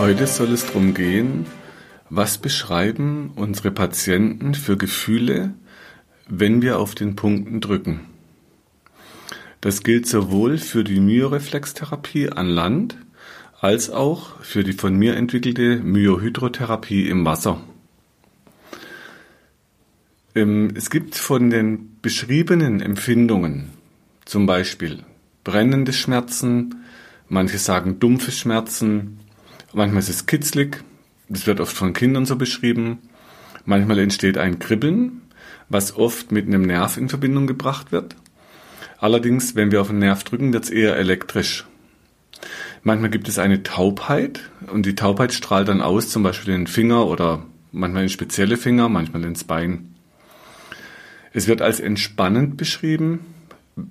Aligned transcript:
Heute 0.00 0.26
soll 0.26 0.52
es 0.52 0.64
darum 0.64 0.94
gehen, 0.94 1.44
was 2.08 2.38
beschreiben 2.38 3.32
unsere 3.36 3.70
Patienten 3.70 4.54
für 4.54 4.78
Gefühle, 4.78 5.52
wenn 6.26 6.62
wir 6.62 6.78
auf 6.78 6.94
den 6.94 7.16
Punkten 7.16 7.60
drücken. 7.60 8.00
Das 9.60 9.82
gilt 9.82 10.06
sowohl 10.06 10.56
für 10.56 10.84
die 10.84 11.00
Myoreflextherapie 11.00 12.30
an 12.30 12.46
Land 12.46 12.96
als 13.60 13.90
auch 13.90 14.40
für 14.40 14.64
die 14.64 14.72
von 14.72 14.96
mir 14.96 15.16
entwickelte 15.16 15.76
Myohydrotherapie 15.80 17.06
im 17.06 17.26
Wasser. 17.26 17.60
Ähm, 20.34 20.70
es 20.74 20.88
gibt 20.88 21.14
von 21.14 21.50
den 21.50 21.98
beschriebenen 22.00 22.80
Empfindungen 22.80 23.68
zum 24.24 24.46
Beispiel 24.46 25.00
brennende 25.44 25.92
Schmerzen, 25.92 26.86
manche 27.28 27.58
sagen 27.58 28.00
dumpfe 28.00 28.32
Schmerzen, 28.32 29.19
Manchmal 29.72 30.00
ist 30.00 30.08
es 30.08 30.26
kitzlig, 30.26 30.82
das 31.28 31.46
wird 31.46 31.60
oft 31.60 31.76
von 31.76 31.92
Kindern 31.92 32.26
so 32.26 32.36
beschrieben. 32.36 32.98
Manchmal 33.64 34.00
entsteht 34.00 34.36
ein 34.36 34.58
Kribbeln, 34.58 35.22
was 35.68 35.94
oft 35.94 36.32
mit 36.32 36.46
einem 36.46 36.62
Nerv 36.62 36.96
in 36.96 37.08
Verbindung 37.08 37.46
gebracht 37.46 37.92
wird. 37.92 38.16
Allerdings, 38.98 39.54
wenn 39.54 39.70
wir 39.70 39.80
auf 39.80 39.86
den 39.88 40.00
Nerv 40.00 40.24
drücken, 40.24 40.52
wird 40.52 40.64
es 40.64 40.70
eher 40.70 40.96
elektrisch. 40.96 41.66
Manchmal 42.82 43.10
gibt 43.10 43.28
es 43.28 43.38
eine 43.38 43.62
Taubheit 43.62 44.50
und 44.72 44.86
die 44.86 44.94
Taubheit 44.96 45.32
strahlt 45.32 45.68
dann 45.68 45.82
aus, 45.82 46.08
zum 46.08 46.22
Beispiel 46.22 46.54
in 46.54 46.62
den 46.62 46.66
Finger 46.66 47.06
oder 47.06 47.44
manchmal 47.70 48.04
in 48.04 48.08
spezielle 48.08 48.56
Finger, 48.56 48.88
manchmal 48.88 49.24
ins 49.24 49.44
Bein. 49.44 49.94
Es 51.32 51.46
wird 51.46 51.62
als 51.62 51.78
entspannend 51.78 52.56
beschrieben, 52.56 53.20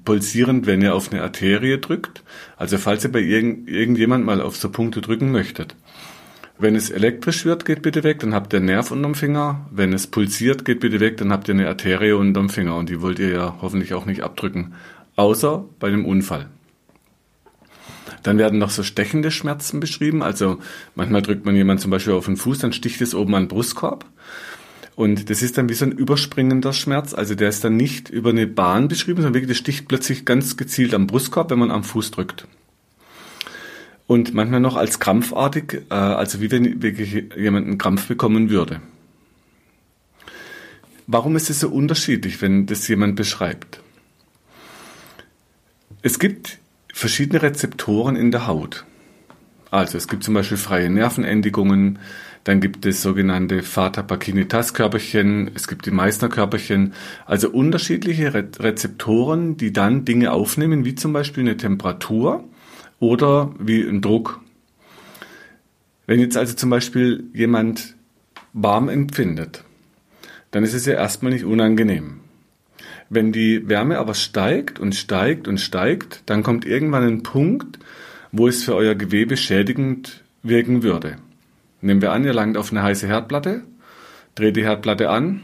pulsierend, 0.06 0.66
wenn 0.66 0.82
ihr 0.82 0.94
auf 0.94 1.12
eine 1.12 1.22
Arterie 1.22 1.80
drückt. 1.80 2.24
Also 2.58 2.78
falls 2.78 3.04
ihr 3.04 3.12
bei 3.12 3.22
irgend, 3.22 3.70
irgendjemand 3.70 4.26
mal 4.26 4.42
auf 4.42 4.56
so 4.56 4.70
Punkte 4.70 5.02
drücken 5.02 5.32
möchtet. 5.32 5.76
Wenn 6.58 6.76
es 6.76 6.90
elektrisch 6.90 7.46
wird, 7.46 7.64
geht 7.64 7.82
bitte 7.82 8.04
weg, 8.04 8.20
dann 8.20 8.34
habt 8.34 8.54
ihr 8.54 8.58
einen 8.58 8.66
Nerv 8.66 8.92
unterm 8.92 9.16
Finger. 9.16 9.66
Wenn 9.72 9.94
es 9.94 10.08
pulsiert, 10.08 10.66
geht 10.66 10.82
bitte 10.82 11.00
weg, 11.00 11.16
dann 11.16 11.32
habt 11.32 11.48
ihr 11.48 11.54
eine 11.54 11.70
Arterie 11.70 12.12
unterm 12.12 12.50
Finger 12.50 12.76
und 12.76 12.90
die 12.90 13.02
wollt 13.02 13.20
ihr 13.20 13.30
ja 13.30 13.58
hoffentlich 13.62 13.94
auch 13.94 14.06
nicht 14.06 14.24
abdrücken. 14.24 14.74
Außer 15.16 15.64
bei 15.80 15.88
einem 15.88 16.06
Unfall. 16.06 16.48
Dann 18.24 18.38
werden 18.38 18.60
noch 18.60 18.72
so 18.72 18.84
stechende 18.84 19.32
Schmerzen 19.32 19.80
beschrieben. 19.80 20.22
Also 20.22 20.60
manchmal 20.96 21.22
drückt 21.22 21.46
man 21.46 21.56
jemand 21.56 21.80
zum 21.80 21.92
Beispiel 21.92 22.14
auf 22.14 22.26
den 22.26 22.36
Fuß, 22.36 22.60
dann 22.60 22.74
sticht 22.74 23.00
es 23.02 23.16
oben 23.16 23.36
an 23.36 23.44
den 23.44 23.48
Brustkorb. 23.50 24.06
Und 25.00 25.30
das 25.30 25.42
ist 25.42 25.58
dann 25.58 25.70
wie 25.70 25.76
so 25.76 25.86
ein 25.86 25.94
überspringender 25.94 26.74
Schmerz. 26.74 27.14
Also 27.14 27.34
der 27.34 27.48
ist 27.48 27.64
dann 27.64 27.78
nicht 27.78 28.10
über 28.10 28.32
eine 28.32 28.46
Bahn 28.48 28.90
beschrieben, 28.90 29.22
sondern 29.22 29.34
wirklich, 29.34 29.48
der 29.48 29.56
sticht 29.56 29.88
plötzlich 29.88 30.26
ganz 30.26 30.58
gezielt 30.58 30.94
am 30.94 31.08
Brustkorb, 31.08 31.52
wenn 31.52 31.60
man 31.60 31.72
am 31.72 31.86
Fuß 31.86 32.12
drückt. 32.12 32.50
Und 34.08 34.34
manchmal 34.34 34.60
noch 34.60 34.76
als 34.76 35.00
krampfartig, 35.00 35.84
äh, 35.90 35.94
also 35.94 36.42
wie 36.42 36.52
wenn 36.52 36.82
wirklich 36.82 37.14
jemand 37.38 37.68
einen 37.68 37.78
Krampf 37.78 38.10
bekommen 38.10 38.50
würde. 38.50 38.82
Warum 41.08 41.38
ist 41.38 41.50
es 41.50 41.62
so 41.62 41.70
unterschiedlich, 41.70 42.42
wenn 42.42 42.66
das 42.66 42.86
jemand 42.90 43.16
beschreibt? 43.16 43.80
Es 46.02 46.20
gibt 46.20 46.60
verschiedene 46.94 47.42
Rezeptoren 47.42 48.18
in 48.18 48.32
der 48.32 48.48
Haut. 48.48 48.84
Also 49.72 49.98
es 49.98 50.10
gibt 50.10 50.26
zum 50.26 50.34
Beispiel 50.34 50.58
freie 50.58 50.90
Nervenendigungen, 50.90 52.00
dann 52.50 52.62
gibt 52.62 52.84
es 52.88 53.04
sogenannte 53.04 53.62
Fata 53.62 54.02
Pacinitas 54.02 54.74
Körperchen, 54.74 55.52
es 55.54 55.68
gibt 55.68 55.86
die 55.86 55.92
Meissner 55.92 56.30
Körperchen, 56.30 56.94
also 57.28 57.52
unterschiedliche 57.52 58.34
Re 58.34 58.50
Rezeptoren, 58.60 59.56
die 59.56 59.72
dann 59.72 60.04
Dinge 60.04 60.32
aufnehmen, 60.32 60.84
wie 60.84 60.96
zum 60.96 61.14
Beispiel 61.14 61.44
eine 61.44 61.58
Temperatur 61.58 62.44
oder 63.00 63.54
wie 63.60 63.84
ein 63.84 64.02
Druck. 64.02 64.42
Wenn 66.08 66.20
jetzt 66.20 66.38
also 66.38 66.56
zum 66.56 66.72
Beispiel 66.72 67.26
jemand 67.36 67.96
warm 68.54 68.90
empfindet, 68.90 69.64
dann 70.50 70.64
ist 70.64 70.74
es 70.74 70.88
ja 70.88 70.96
erstmal 70.96 71.32
nicht 71.32 71.46
unangenehm. 71.46 72.22
Wenn 73.12 73.32
die 73.32 73.70
Wärme 73.70 74.00
aber 74.00 74.16
steigt 74.16 74.80
und 74.80 74.96
steigt 74.96 75.48
und 75.48 75.62
steigt, 75.62 76.24
dann 76.26 76.42
kommt 76.42 76.66
irgendwann 76.66 77.04
ein 77.04 77.22
Punkt, 77.22 77.78
wo 78.32 78.48
es 78.48 78.64
für 78.64 78.74
euer 78.74 78.96
Gewebe 78.96 79.38
schädigend 79.38 80.24
wirken 80.42 80.82
würde. 80.82 81.18
Nehmen 81.82 82.02
wir 82.02 82.12
an, 82.12 82.26
ihr 82.26 82.34
langt 82.34 82.58
auf 82.58 82.72
eine 82.72 82.84
heiße 82.84 83.08
Herdplatte, 83.08 83.64
dreht 84.36 84.56
die 84.56 84.64
Herdplatte 84.64 85.10
an, 85.10 85.42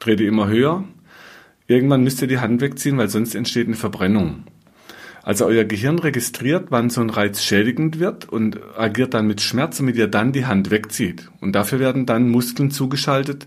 dreht 0.00 0.20
die 0.20 0.26
immer 0.26 0.48
höher. 0.48 0.84
Irgendwann 1.66 2.02
müsst 2.02 2.22
ihr 2.22 2.28
die 2.28 2.38
Hand 2.38 2.60
wegziehen, 2.60 2.96
weil 2.96 3.08
sonst 3.08 3.34
entsteht 3.34 3.66
eine 3.66 3.76
Verbrennung. 3.76 4.44
Also 5.22 5.44
euer 5.44 5.64
Gehirn 5.64 5.98
registriert, 5.98 6.68
wann 6.70 6.88
so 6.88 7.02
ein 7.02 7.10
Reiz 7.10 7.42
schädigend 7.42 8.00
wird 8.00 8.28
und 8.28 8.58
agiert 8.76 9.12
dann 9.12 9.26
mit 9.26 9.42
Schmerz, 9.42 9.76
damit 9.76 9.96
ihr 9.96 10.08
dann 10.08 10.32
die 10.32 10.46
Hand 10.46 10.70
wegzieht. 10.70 11.30
Und 11.40 11.52
dafür 11.52 11.80
werden 11.80 12.06
dann 12.06 12.30
Muskeln 12.30 12.70
zugeschaltet, 12.70 13.46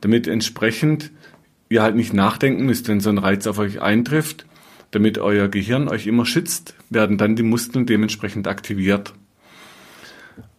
damit 0.00 0.28
entsprechend 0.28 1.10
ihr 1.68 1.82
halt 1.82 1.96
nicht 1.96 2.14
nachdenken 2.14 2.64
müsst, 2.64 2.88
wenn 2.88 3.00
so 3.00 3.10
ein 3.10 3.18
Reiz 3.18 3.46
auf 3.46 3.58
euch 3.58 3.82
eintrifft. 3.82 4.46
Damit 4.92 5.18
euer 5.18 5.48
Gehirn 5.48 5.88
euch 5.88 6.06
immer 6.06 6.26
schützt, 6.26 6.74
werden 6.90 7.18
dann 7.18 7.34
die 7.34 7.42
Muskeln 7.42 7.86
dementsprechend 7.86 8.46
aktiviert. 8.46 9.12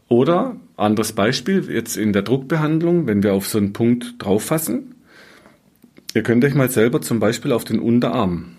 Oder, 0.10 0.56
anderes 0.78 1.12
Beispiel, 1.12 1.70
jetzt 1.70 1.98
in 1.98 2.14
der 2.14 2.22
Druckbehandlung, 2.22 3.08
wenn 3.08 3.24
wir 3.24 3.34
auf 3.34 3.48
so 3.48 3.58
einen 3.58 3.74
Punkt 3.74 4.16
drauf 4.20 4.46
fassen, 4.46 4.96
ihr 6.14 6.24
könnt 6.24 6.46
euch 6.46 6.56
mal 6.56 6.70
selber 6.70 7.02
zum 7.02 7.20
Beispiel 7.20 7.52
auf 7.52 7.66
den 7.66 7.80
Unterarm, 7.80 8.56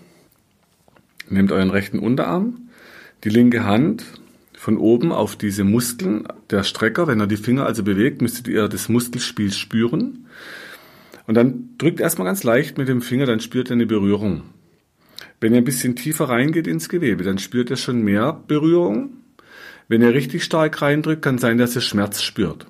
nehmt 1.27 1.51
euren 1.51 1.71
rechten 1.71 1.99
Unterarm, 1.99 2.69
die 3.23 3.29
linke 3.29 3.65
Hand 3.65 4.05
von 4.53 4.77
oben 4.77 5.11
auf 5.11 5.35
diese 5.37 5.63
Muskeln, 5.63 6.27
der 6.51 6.63
Strecker, 6.63 7.07
wenn 7.07 7.19
er 7.19 7.27
die 7.27 7.37
Finger 7.37 7.65
also 7.65 7.83
bewegt, 7.83 8.21
müsstet 8.21 8.47
ihr 8.47 8.67
das 8.67 8.89
Muskelspiel 8.89 9.51
spüren. 9.51 10.25
Und 11.25 11.35
dann 11.35 11.69
drückt 11.77 11.99
erstmal 11.99 12.27
ganz 12.27 12.43
leicht 12.43 12.77
mit 12.77 12.87
dem 12.87 13.01
Finger, 13.01 13.25
dann 13.25 13.39
spürt 13.39 13.69
ihr 13.69 13.73
eine 13.73 13.85
Berührung. 13.85 14.43
Wenn 15.39 15.53
ihr 15.53 15.59
ein 15.59 15.65
bisschen 15.65 15.95
tiefer 15.95 16.25
reingeht 16.25 16.67
ins 16.67 16.89
Gewebe, 16.89 17.23
dann 17.23 17.37
spürt 17.37 17.69
ihr 17.69 17.77
schon 17.77 18.03
mehr 18.03 18.33
Berührung 18.47 19.18
wenn 19.89 20.01
er 20.01 20.13
richtig 20.13 20.45
stark 20.45 20.81
reindrückt, 20.81 21.21
kann 21.21 21.37
sein, 21.37 21.57
dass 21.57 21.75
er 21.75 21.81
Schmerz 21.81 22.21
spürt. 22.21 22.67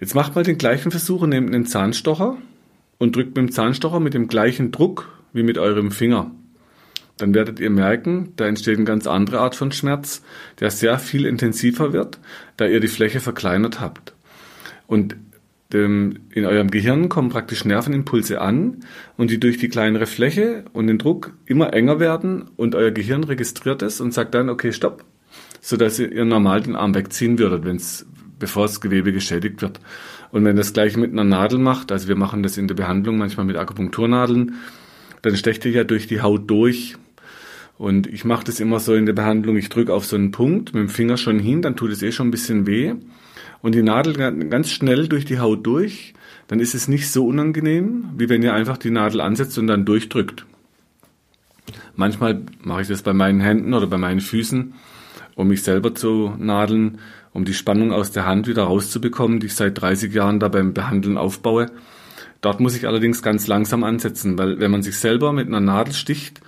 Jetzt 0.00 0.14
macht 0.14 0.34
mal 0.34 0.42
den 0.42 0.58
gleichen 0.58 0.90
Versuch 0.90 1.22
und 1.22 1.28
nehmt 1.28 1.54
einen 1.54 1.66
Zahnstocher 1.66 2.38
und 2.98 3.14
drückt 3.14 3.36
mit 3.36 3.36
dem 3.36 3.52
Zahnstocher 3.52 4.00
mit 4.00 4.14
dem 4.14 4.26
gleichen 4.26 4.72
Druck 4.72 5.08
wie 5.32 5.42
mit 5.42 5.58
eurem 5.58 5.92
Finger. 5.92 6.30
Dann 7.18 7.34
werdet 7.34 7.60
ihr 7.60 7.68
merken, 7.68 8.32
da 8.36 8.46
entsteht 8.46 8.76
eine 8.76 8.86
ganz 8.86 9.06
andere 9.06 9.40
Art 9.40 9.54
von 9.54 9.72
Schmerz, 9.72 10.22
der 10.58 10.70
sehr 10.70 10.98
viel 10.98 11.26
intensiver 11.26 11.92
wird, 11.92 12.18
da 12.56 12.66
ihr 12.66 12.80
die 12.80 12.88
Fläche 12.88 13.20
verkleinert 13.20 13.78
habt. 13.80 14.14
Und 14.86 15.16
in 15.72 16.18
eurem 16.34 16.70
Gehirn 16.70 17.08
kommen 17.08 17.28
praktisch 17.28 17.64
Nervenimpulse 17.64 18.40
an 18.40 18.78
und 19.16 19.30
die 19.30 19.38
durch 19.38 19.58
die 19.58 19.68
kleinere 19.68 20.06
Fläche 20.06 20.64
und 20.72 20.88
den 20.88 20.98
Druck 20.98 21.32
immer 21.46 21.72
enger 21.74 22.00
werden 22.00 22.50
und 22.56 22.74
euer 22.74 22.90
Gehirn 22.90 23.22
registriert 23.22 23.82
es 23.82 24.00
und 24.00 24.12
sagt 24.12 24.34
dann, 24.34 24.48
okay, 24.48 24.72
stopp, 24.72 25.04
so 25.60 25.76
dass 25.76 25.98
ihr 25.98 26.24
normal 26.24 26.62
den 26.62 26.76
Arm 26.76 26.94
wegziehen 26.94 27.38
würdet, 27.38 27.64
wenn's, 27.64 28.06
bevor 28.38 28.66
das 28.66 28.80
Gewebe 28.80 29.12
geschädigt 29.12 29.62
wird. 29.62 29.80
Und 30.32 30.44
wenn 30.44 30.56
das 30.56 30.72
gleich 30.72 30.96
mit 30.96 31.12
einer 31.12 31.24
Nadel 31.24 31.58
macht, 31.58 31.92
also 31.92 32.08
wir 32.08 32.16
machen 32.16 32.42
das 32.42 32.56
in 32.56 32.68
der 32.68 32.74
Behandlung 32.74 33.18
manchmal 33.18 33.46
mit 33.46 33.56
Akupunkturnadeln, 33.56 34.54
dann 35.22 35.36
stecht 35.36 35.64
ihr 35.64 35.72
ja 35.72 35.84
durch 35.84 36.06
die 36.06 36.22
Haut 36.22 36.48
durch. 36.48 36.96
Und 37.76 38.06
ich 38.06 38.24
mache 38.24 38.44
das 38.44 38.60
immer 38.60 38.78
so 38.78 38.94
in 38.94 39.06
der 39.06 39.12
Behandlung, 39.12 39.56
ich 39.56 39.68
drücke 39.68 39.92
auf 39.92 40.04
so 40.04 40.16
einen 40.16 40.30
Punkt 40.32 40.74
mit 40.74 40.82
dem 40.82 40.88
Finger 40.88 41.16
schon 41.16 41.38
hin, 41.38 41.62
dann 41.62 41.76
tut 41.76 41.90
es 41.90 42.02
eh 42.02 42.12
schon 42.12 42.28
ein 42.28 42.30
bisschen 42.30 42.66
weh. 42.66 42.94
Und 43.62 43.74
die 43.74 43.82
Nadel 43.82 44.14
ganz 44.14 44.70
schnell 44.70 45.08
durch 45.08 45.24
die 45.24 45.38
Haut 45.38 45.66
durch, 45.66 46.14
dann 46.48 46.60
ist 46.60 46.74
es 46.74 46.88
nicht 46.88 47.10
so 47.10 47.26
unangenehm, 47.26 48.10
wie 48.16 48.28
wenn 48.28 48.42
ihr 48.42 48.54
einfach 48.54 48.76
die 48.76 48.90
Nadel 48.90 49.20
ansetzt 49.20 49.58
und 49.58 49.66
dann 49.66 49.84
durchdrückt. 49.84 50.46
Manchmal 51.96 52.42
mache 52.62 52.82
ich 52.82 52.88
das 52.88 53.02
bei 53.02 53.12
meinen 53.12 53.40
Händen 53.40 53.74
oder 53.74 53.86
bei 53.86 53.98
meinen 53.98 54.20
Füßen 54.20 54.74
um 55.34 55.48
mich 55.48 55.62
selber 55.62 55.94
zu 55.94 56.34
nadeln, 56.38 56.98
um 57.32 57.44
die 57.44 57.54
Spannung 57.54 57.92
aus 57.92 58.10
der 58.12 58.26
Hand 58.26 58.46
wieder 58.46 58.64
rauszubekommen, 58.64 59.40
die 59.40 59.46
ich 59.46 59.54
seit 59.54 59.80
30 59.80 60.12
Jahren 60.12 60.40
da 60.40 60.48
beim 60.48 60.74
Behandeln 60.74 61.16
aufbaue. 61.16 61.66
Dort 62.40 62.60
muss 62.60 62.76
ich 62.76 62.86
allerdings 62.86 63.22
ganz 63.22 63.46
langsam 63.46 63.84
ansetzen, 63.84 64.38
weil 64.38 64.60
wenn 64.60 64.70
man 64.70 64.82
sich 64.82 64.98
selber 64.98 65.32
mit 65.32 65.46
einer 65.46 65.60
Nadel 65.60 65.94
sticht, 65.94 66.40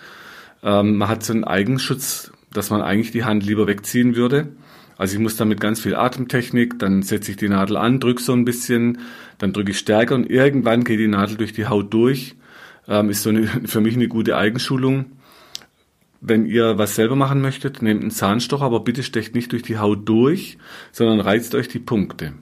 ähm, 0.63 0.97
man 0.97 1.09
hat 1.09 1.23
so 1.23 1.33
einen 1.33 1.45
Eigenschutz, 1.45 2.33
dass 2.53 2.71
man 2.71 2.83
eigentlich 2.83 3.11
die 3.11 3.25
Hand 3.25 3.45
lieber 3.45 3.67
wegziehen 3.67 4.17
würde. 4.17 4.49
Also 4.97 5.15
ich 5.15 5.21
muss 5.21 5.37
damit 5.37 5.61
ganz 5.61 5.81
viel 5.81 5.95
Atemtechnik, 5.95 6.79
dann 6.79 7.03
setze 7.03 7.33
ich 7.33 7.37
die 7.37 7.49
Nadel 7.49 7.77
an, 7.77 8.01
drücke 8.01 8.23
so 8.23 8.33
ein 8.33 8.45
bisschen, 8.45 8.99
dann 9.39 9.53
drücke 9.53 9.73
ich 9.73 9.79
stärker 9.79 10.15
und 10.15 10.31
irgendwann 10.31 10.85
geht 10.85 11.01
die 11.01 11.09
Nadel 11.09 11.37
durch 11.37 11.53
die 11.53 11.67
Haut 11.67 11.93
durch. 11.93 12.37
Ähm, 12.89 13.11
ist 13.11 13.23
so 13.23 13.31
eine, 13.31 13.47
für 13.65 13.81
mich 13.81 13.95
eine 13.95 14.09
gute 14.09 14.37
Eigenschulung. 14.37 15.07
Wenn 16.25 16.47
ihr 16.47 16.79
was 16.79 16.95
selber 16.95 17.17
machen 17.17 17.41
möchtet, 17.41 17.83
nehmt 17.83 18.01
einen 18.01 18.13
Zahnstocher, 18.13 18.65
aber 18.65 18.85
bitte 18.85 19.03
stecht 19.03 19.35
nicht 19.35 19.51
durch 19.51 19.65
die 19.65 19.79
Haut 19.79 20.09
durch, 20.09 20.57
sondern 20.93 21.19
reizt 21.19 21.53
euch 21.57 21.67
die 21.67 21.81
Punkte. 21.81 22.33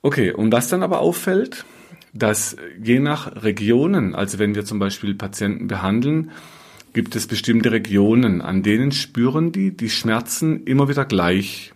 Okay, 0.00 0.32
und 0.32 0.50
was 0.50 0.70
dann 0.70 0.82
aber 0.82 1.00
auffällt, 1.00 1.66
dass 2.14 2.56
je 2.82 2.98
nach 2.98 3.42
Regionen, 3.42 4.14
also 4.14 4.38
wenn 4.38 4.54
wir 4.54 4.64
zum 4.64 4.78
Beispiel 4.78 5.14
Patienten 5.14 5.68
behandeln, 5.68 6.30
gibt 6.94 7.14
es 7.14 7.26
bestimmte 7.26 7.72
Regionen, 7.72 8.40
an 8.40 8.62
denen 8.62 8.90
spüren 8.90 9.52
die 9.52 9.76
die 9.76 9.90
Schmerzen 9.90 10.64
immer 10.64 10.88
wieder 10.88 11.04
gleich. 11.04 11.74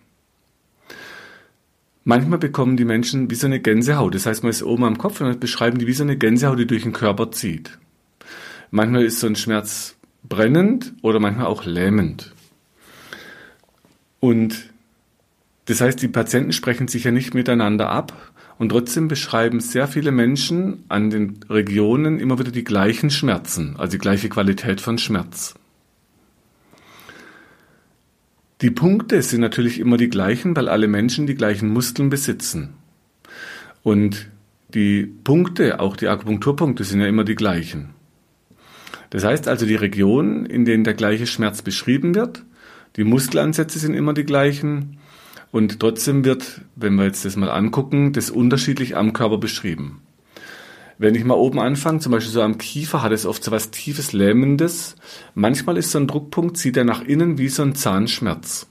Manchmal 2.04 2.38
bekommen 2.38 2.78
die 2.78 2.86
Menschen 2.86 3.30
wie 3.30 3.34
so 3.34 3.46
eine 3.46 3.60
Gänsehaut. 3.60 4.14
Das 4.14 4.24
heißt, 4.24 4.44
man 4.44 4.50
ist 4.50 4.62
oben 4.62 4.84
am 4.84 4.96
Kopf 4.96 5.20
und 5.20 5.26
dann 5.26 5.40
beschreiben 5.40 5.78
die 5.78 5.86
wie 5.86 5.92
so 5.92 6.04
eine 6.04 6.16
Gänsehaut, 6.16 6.58
die 6.58 6.66
durch 6.66 6.84
den 6.84 6.94
Körper 6.94 7.30
zieht. 7.32 7.78
Manchmal 8.70 9.04
ist 9.04 9.20
so 9.20 9.26
ein 9.26 9.36
Schmerz 9.36 9.96
brennend 10.24 10.94
oder 11.02 11.20
manchmal 11.20 11.46
auch 11.46 11.64
lähmend. 11.64 12.32
Und 14.20 14.70
das 15.66 15.80
heißt, 15.80 16.00
die 16.00 16.08
Patienten 16.08 16.52
sprechen 16.52 16.88
sich 16.88 17.04
ja 17.04 17.10
nicht 17.10 17.34
miteinander 17.34 17.90
ab, 17.90 18.32
und 18.58 18.70
trotzdem 18.70 19.08
beschreiben 19.08 19.60
sehr 19.60 19.86
viele 19.86 20.12
Menschen 20.12 20.84
an 20.88 21.10
den 21.10 21.40
Regionen 21.50 22.18
immer 22.18 22.38
wieder 22.38 22.50
die 22.50 22.64
gleichen 22.64 23.10
Schmerzen, 23.10 23.76
also 23.76 23.92
die 23.92 23.98
gleiche 23.98 24.28
Qualität 24.28 24.80
von 24.80 24.98
Schmerz. 24.98 25.54
Die 28.62 28.70
Punkte 28.70 29.20
sind 29.20 29.42
natürlich 29.42 29.78
immer 29.78 29.98
die 29.98 30.08
gleichen, 30.08 30.56
weil 30.56 30.70
alle 30.70 30.88
Menschen 30.88 31.26
die 31.26 31.34
gleichen 31.34 31.68
Muskeln 31.68 32.08
besitzen. 32.08 32.70
Und 33.82 34.28
die 34.72 35.04
Punkte, 35.04 35.78
auch 35.78 35.94
die 35.94 36.08
Akupunkturpunkte, 36.08 36.82
sind 36.82 37.00
ja 37.00 37.06
immer 37.06 37.24
die 37.24 37.34
gleichen. 37.34 37.90
Das 39.10 39.24
heißt 39.24 39.48
also, 39.48 39.66
die 39.66 39.76
Regionen, 39.76 40.46
in 40.46 40.64
denen 40.64 40.84
der 40.84 40.94
gleiche 40.94 41.26
Schmerz 41.26 41.62
beschrieben 41.62 42.14
wird, 42.14 42.44
die 42.96 43.04
Muskelansätze 43.04 43.78
sind 43.78 43.94
immer 43.94 44.14
die 44.14 44.24
gleichen, 44.24 44.98
und 45.56 45.80
trotzdem 45.80 46.24
wird, 46.24 46.60
wenn 46.74 46.96
wir 46.96 47.04
jetzt 47.04 47.24
das 47.24 47.36
mal 47.36 47.50
angucken, 47.50 48.12
das 48.12 48.30
unterschiedlich 48.30 48.96
am 48.96 49.14
Körper 49.14 49.38
beschrieben. 49.38 50.02
Wenn 50.98 51.14
ich 51.14 51.24
mal 51.24 51.34
oben 51.34 51.60
anfange, 51.60 52.00
zum 52.00 52.12
Beispiel 52.12 52.32
so 52.32 52.42
am 52.42 52.58
Kiefer, 52.58 53.02
hat 53.02 53.12
es 53.12 53.26
oft 53.26 53.44
so 53.44 53.50
was 53.50 53.70
tiefes 53.70 54.12
Lähmendes. 54.12 54.96
Manchmal 55.34 55.76
ist 55.76 55.92
so 55.92 55.98
ein 55.98 56.06
Druckpunkt, 56.06 56.56
zieht 56.56 56.76
er 56.76 56.84
nach 56.84 57.02
innen 57.02 57.38
wie 57.38 57.48
so 57.48 57.62
ein 57.62 57.74
Zahnschmerz. 57.74 58.66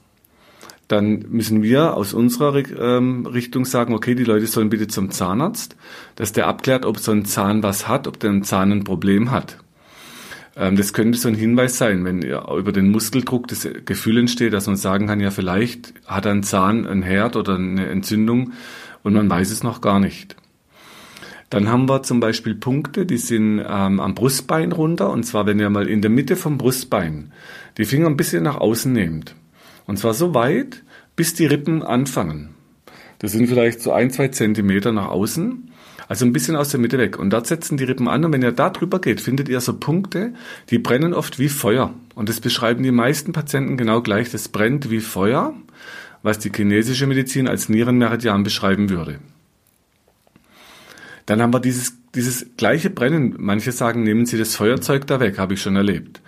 Dann 0.88 1.24
müssen 1.28 1.62
wir 1.64 1.94
aus 1.94 2.14
unserer 2.14 2.54
ähm, 2.56 3.26
Richtung 3.26 3.64
sagen, 3.64 3.92
okay, 3.92 4.14
die 4.14 4.24
Leute 4.24 4.46
sollen 4.46 4.70
bitte 4.70 4.86
zum 4.86 5.10
Zahnarzt, 5.10 5.76
dass 6.14 6.32
der 6.32 6.46
abklärt, 6.46 6.84
ob 6.84 6.98
so 6.98 7.10
ein 7.10 7.24
Zahn 7.24 7.64
was 7.64 7.88
hat, 7.88 8.06
ob 8.06 8.20
der 8.20 8.30
ein 8.30 8.44
Zahn 8.44 8.70
ein 8.70 8.84
Problem 8.84 9.32
hat. 9.32 9.58
Ähm, 10.56 10.76
das 10.76 10.92
könnte 10.92 11.18
so 11.18 11.28
ein 11.28 11.34
Hinweis 11.34 11.78
sein, 11.78 12.04
wenn 12.04 12.22
über 12.22 12.72
den 12.72 12.90
Muskeldruck 12.90 13.46
das 13.48 13.68
Gefühl 13.84 14.18
entsteht, 14.18 14.52
dass 14.52 14.66
man 14.66 14.76
sagen 14.76 15.06
kann, 15.06 15.20
ja, 15.20 15.30
vielleicht 15.30 15.94
hat 16.06 16.26
ein 16.26 16.42
Zahn 16.42 16.86
ein 16.86 17.02
Herd 17.02 17.36
oder 17.36 17.56
eine 17.56 17.86
Entzündung 17.88 18.52
und 19.02 19.14
man 19.14 19.30
weiß 19.30 19.50
es 19.50 19.62
noch 19.62 19.80
gar 19.80 20.00
nicht. 20.00 20.36
Dann 21.50 21.68
haben 21.68 21.88
wir 21.88 22.02
zum 22.02 22.18
Beispiel 22.18 22.56
Punkte, 22.56 23.06
die 23.06 23.18
sind 23.18 23.60
ähm, 23.60 24.00
am 24.00 24.14
Brustbein 24.14 24.72
runter. 24.72 25.10
Und 25.10 25.22
zwar, 25.22 25.46
wenn 25.46 25.60
ihr 25.60 25.70
mal 25.70 25.88
in 25.88 26.02
der 26.02 26.10
Mitte 26.10 26.34
vom 26.34 26.58
Brustbein 26.58 27.32
die 27.78 27.84
Finger 27.84 28.08
ein 28.08 28.16
bisschen 28.16 28.42
nach 28.42 28.56
außen 28.56 28.92
nehmt. 28.92 29.36
Und 29.86 29.98
zwar 29.98 30.14
so 30.14 30.34
weit, 30.34 30.82
bis 31.14 31.34
die 31.34 31.46
Rippen 31.46 31.84
anfangen. 31.84 32.55
Das 33.18 33.32
sind 33.32 33.48
vielleicht 33.48 33.80
so 33.80 33.92
ein, 33.92 34.10
zwei 34.10 34.28
Zentimeter 34.28 34.92
nach 34.92 35.08
außen. 35.08 35.70
Also 36.08 36.24
ein 36.24 36.32
bisschen 36.32 36.54
aus 36.54 36.68
der 36.68 36.78
Mitte 36.78 36.98
weg. 36.98 37.18
Und 37.18 37.30
dort 37.30 37.46
setzen 37.46 37.76
die 37.76 37.84
Rippen 37.84 38.08
an. 38.08 38.24
Und 38.24 38.32
wenn 38.32 38.42
ihr 38.42 38.52
da 38.52 38.70
drüber 38.70 39.00
geht, 39.00 39.20
findet 39.20 39.48
ihr 39.48 39.60
so 39.60 39.74
Punkte, 39.74 40.34
die 40.70 40.78
brennen 40.78 41.14
oft 41.14 41.38
wie 41.38 41.48
Feuer. 41.48 41.94
Und 42.14 42.28
das 42.28 42.40
beschreiben 42.40 42.82
die 42.82 42.92
meisten 42.92 43.32
Patienten 43.32 43.76
genau 43.76 44.02
gleich. 44.02 44.30
Das 44.30 44.48
brennt 44.48 44.90
wie 44.90 45.00
Feuer, 45.00 45.54
was 46.22 46.38
die 46.38 46.52
chinesische 46.54 47.06
Medizin 47.06 47.48
als 47.48 47.68
Nierenmeridian 47.68 48.44
beschreiben 48.44 48.88
würde. 48.88 49.18
Dann 51.26 51.42
haben 51.42 51.52
wir 51.52 51.60
dieses, 51.60 51.94
dieses 52.14 52.46
gleiche 52.56 52.88
Brennen. 52.88 53.34
Manche 53.38 53.72
sagen, 53.72 54.04
nehmen 54.04 54.26
Sie 54.26 54.38
das 54.38 54.54
Feuerzeug 54.54 55.08
da 55.08 55.18
weg, 55.18 55.38
habe 55.38 55.54
ich 55.54 55.62
schon 55.62 55.74
erlebt. 55.74 56.20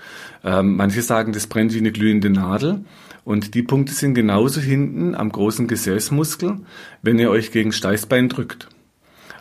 Ähm, 0.43 0.77
manche 0.77 1.03
sagen, 1.03 1.33
das 1.33 1.47
brennt 1.47 1.73
wie 1.73 1.79
eine 1.79 1.93
glühende 1.93 2.31
Nadel. 2.31 2.85
Und 3.25 3.55
die 3.55 3.63
Punkte 3.63 3.93
sind 3.93 4.15
genauso 4.15 4.61
hinten 4.61 5.15
am 5.15 5.31
großen 5.31 5.67
Gesäßmuskel, 5.69 6.61
wenn 7.03 7.19
ihr 7.19 7.31
euch 7.31 7.53
gegen 7.53 7.73
Steißbein 7.73 8.29
drückt. 8.29 8.69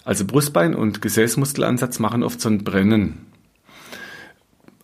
Also 0.03 0.25
Brustbein 0.25 0.75
und 0.75 1.01
Gesäßmuskelansatz 1.01 1.99
machen 1.99 2.23
oft 2.23 2.39
so 2.39 2.49
ein 2.49 2.63
Brennen. 2.63 3.25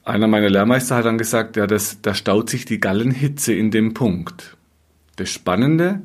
Einer 0.04 0.28
meiner 0.28 0.50
Lehrmeister 0.50 0.98
hat 0.98 1.06
dann 1.06 1.18
gesagt, 1.18 1.56
ja, 1.56 1.66
das, 1.66 2.02
da 2.02 2.14
staut 2.14 2.50
sich 2.50 2.66
die 2.66 2.80
Gallenhitze 2.80 3.54
in 3.54 3.72
dem 3.72 3.94
Punkt. 3.94 4.58
Das 5.16 5.30
Spannende, 5.30 6.02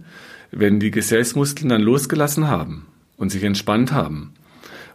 wenn 0.53 0.79
die 0.79 0.91
Gesäßmuskeln 0.91 1.69
dann 1.69 1.83
losgelassen 1.83 2.47
haben 2.49 2.87
und 3.17 3.31
sich 3.31 3.43
entspannt 3.43 3.93
haben 3.93 4.35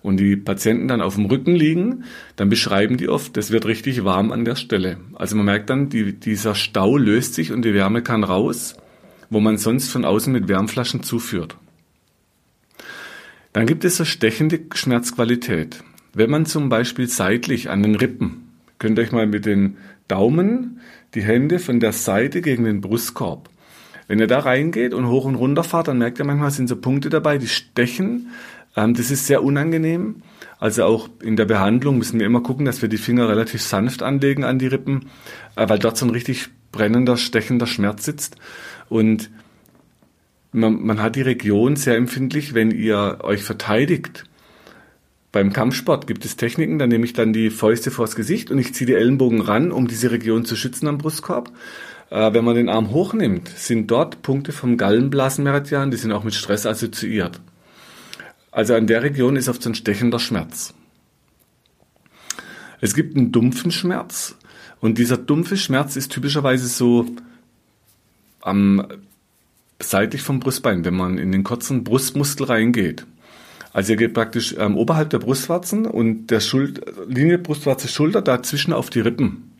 und 0.03 0.17
die 0.17 0.35
Patienten 0.35 0.87
dann 0.87 1.01
auf 1.01 1.15
dem 1.15 1.25
Rücken 1.25 1.55
liegen, 1.55 2.03
dann 2.35 2.49
beschreiben 2.49 2.97
die 2.97 3.09
oft, 3.09 3.35
das 3.35 3.51
wird 3.51 3.65
richtig 3.65 4.03
warm 4.03 4.31
an 4.31 4.45
der 4.45 4.55
Stelle. 4.55 4.97
Also 5.15 5.35
man 5.35 5.45
merkt 5.45 5.69
dann, 5.69 5.89
die, 5.89 6.13
dieser 6.13 6.53
Stau 6.53 6.97
löst 6.97 7.33
sich 7.33 7.51
und 7.51 7.63
die 7.63 7.73
Wärme 7.73 8.03
kann 8.03 8.23
raus, 8.23 8.75
wo 9.29 9.39
man 9.39 9.57
sonst 9.57 9.89
von 9.89 10.05
außen 10.05 10.31
mit 10.31 10.47
Wärmflaschen 10.47 11.01
zuführt. 11.01 11.55
Dann 13.53 13.65
gibt 13.65 13.85
es 13.85 13.97
so 13.97 14.05
stechende 14.05 14.59
Schmerzqualität. 14.73 15.83
Wenn 16.13 16.29
man 16.29 16.45
zum 16.45 16.69
Beispiel 16.69 17.07
seitlich 17.07 17.69
an 17.69 17.81
den 17.81 17.95
Rippen, 17.95 18.49
könnt 18.79 18.99
ihr 18.99 19.03
euch 19.03 19.11
mal 19.11 19.25
mit 19.25 19.45
den 19.45 19.77
Daumen 20.07 20.81
die 21.15 21.21
Hände 21.21 21.59
von 21.59 21.79
der 21.79 21.93
Seite 21.93 22.41
gegen 22.41 22.65
den 22.65 22.81
Brustkorb. 22.81 23.49
Wenn 24.07 24.19
ihr 24.19 24.27
da 24.27 24.39
reingeht 24.39 24.93
und 24.93 25.07
hoch 25.07 25.25
und 25.25 25.35
runter 25.35 25.63
fahrt, 25.63 25.87
dann 25.87 25.97
merkt 25.97 26.19
ihr 26.19 26.25
manchmal 26.25 26.51
sind 26.51 26.67
so 26.67 26.75
Punkte 26.75 27.09
dabei, 27.09 27.37
die 27.37 27.47
stechen. 27.47 28.29
Ähm, 28.75 28.93
das 28.93 29.11
ist 29.11 29.27
sehr 29.27 29.43
unangenehm. 29.43 30.21
Also 30.59 30.85
auch 30.85 31.09
in 31.21 31.35
der 31.35 31.45
Behandlung 31.45 31.97
müssen 31.97 32.19
wir 32.19 32.25
immer 32.25 32.41
gucken, 32.41 32.65
dass 32.65 32.81
wir 32.81 32.89
die 32.89 32.97
Finger 32.97 33.27
relativ 33.29 33.61
sanft 33.61 34.01
anlegen 34.01 34.43
an 34.43 34.59
die 34.59 34.67
Rippen, 34.67 35.09
äh, 35.55 35.67
weil 35.67 35.79
dort 35.79 35.97
so 35.97 36.05
ein 36.05 36.11
richtig 36.11 36.49
brennender, 36.71 37.17
stechender 37.17 37.67
Schmerz 37.67 38.05
sitzt. 38.05 38.35
Und 38.89 39.29
man, 40.51 40.81
man 40.85 41.01
hat 41.01 41.15
die 41.15 41.21
Region 41.21 41.75
sehr 41.75 41.95
empfindlich, 41.95 42.53
wenn 42.53 42.71
ihr 42.71 43.19
euch 43.23 43.43
verteidigt. 43.43 44.25
Beim 45.31 45.51
Kampfsport 45.51 46.05
gibt 46.05 46.25
es 46.25 46.37
Techniken, 46.37 46.77
da 46.77 46.85
nehme 46.85 47.05
ich 47.05 47.13
dann 47.13 47.33
die 47.33 47.49
Fäuste 47.49 47.89
vors 47.89 48.15
Gesicht 48.15 48.51
und 48.51 48.59
ich 48.59 48.75
ziehe 48.75 48.85
die 48.85 48.93
Ellenbogen 48.93 49.41
ran, 49.41 49.71
um 49.71 49.87
diese 49.87 50.11
Region 50.11 50.45
zu 50.45 50.55
schützen 50.55 50.87
am 50.87 50.99
Brustkorb. 50.99 51.51
Äh, 52.11 52.33
wenn 52.33 52.45
man 52.45 52.55
den 52.55 52.69
Arm 52.69 52.91
hochnimmt, 52.91 53.49
sind 53.49 53.89
dort 53.89 54.21
Punkte 54.21 54.51
vom 54.51 54.77
Gallenblasenmeridian, 54.77 55.89
die 55.89 55.97
sind 55.97 56.11
auch 56.11 56.23
mit 56.23 56.35
Stress 56.35 56.67
assoziiert. 56.67 57.41
Also 58.53 58.75
an 58.75 58.85
der 58.85 59.01
Region 59.01 59.35
ist 59.35 59.49
oft 59.49 59.63
so 59.63 59.69
ein 59.71 59.75
stechender 59.75 60.19
Schmerz. 60.19 60.75
Es 62.81 62.93
gibt 62.93 63.17
einen 63.17 63.31
dumpfen 63.31 63.71
Schmerz 63.71 64.37
und 64.79 64.99
dieser 64.99 65.17
dumpfe 65.17 65.57
Schmerz 65.57 65.95
ist 65.95 66.11
typischerweise 66.11 66.67
so 66.67 67.07
am 68.41 68.85
seitlich 69.79 70.21
vom 70.21 70.39
Brustbein, 70.39 70.85
wenn 70.85 70.93
man 70.93 71.17
in 71.17 71.31
den 71.31 71.43
kurzen 71.43 71.83
Brustmuskel 71.83 72.45
reingeht. 72.45 73.07
Also 73.73 73.93
ihr 73.93 73.97
geht 73.97 74.13
praktisch 74.13 74.55
ähm, 74.59 74.77
oberhalb 74.77 75.09
der 75.09 75.17
Brustwarzen 75.17 75.87
und 75.87 76.27
der 76.27 76.39
Schuld 76.39 76.79
Linie 77.07 77.39
Brustwarze 77.39 77.87
Schulter 77.87 78.21
dazwischen 78.21 78.71
auf 78.71 78.91
die 78.91 78.99
Rippen. 78.99 79.51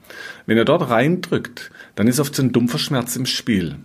Wenn 0.46 0.58
ihr 0.58 0.66
dort 0.66 0.88
reindrückt, 0.88 1.72
dann 1.96 2.08
ist 2.08 2.20
oft 2.20 2.36
so 2.36 2.44
ein 2.44 2.52
dumpfer 2.52 2.78
Schmerz 2.78 3.16
im 3.16 3.26
Spiel. 3.26 3.78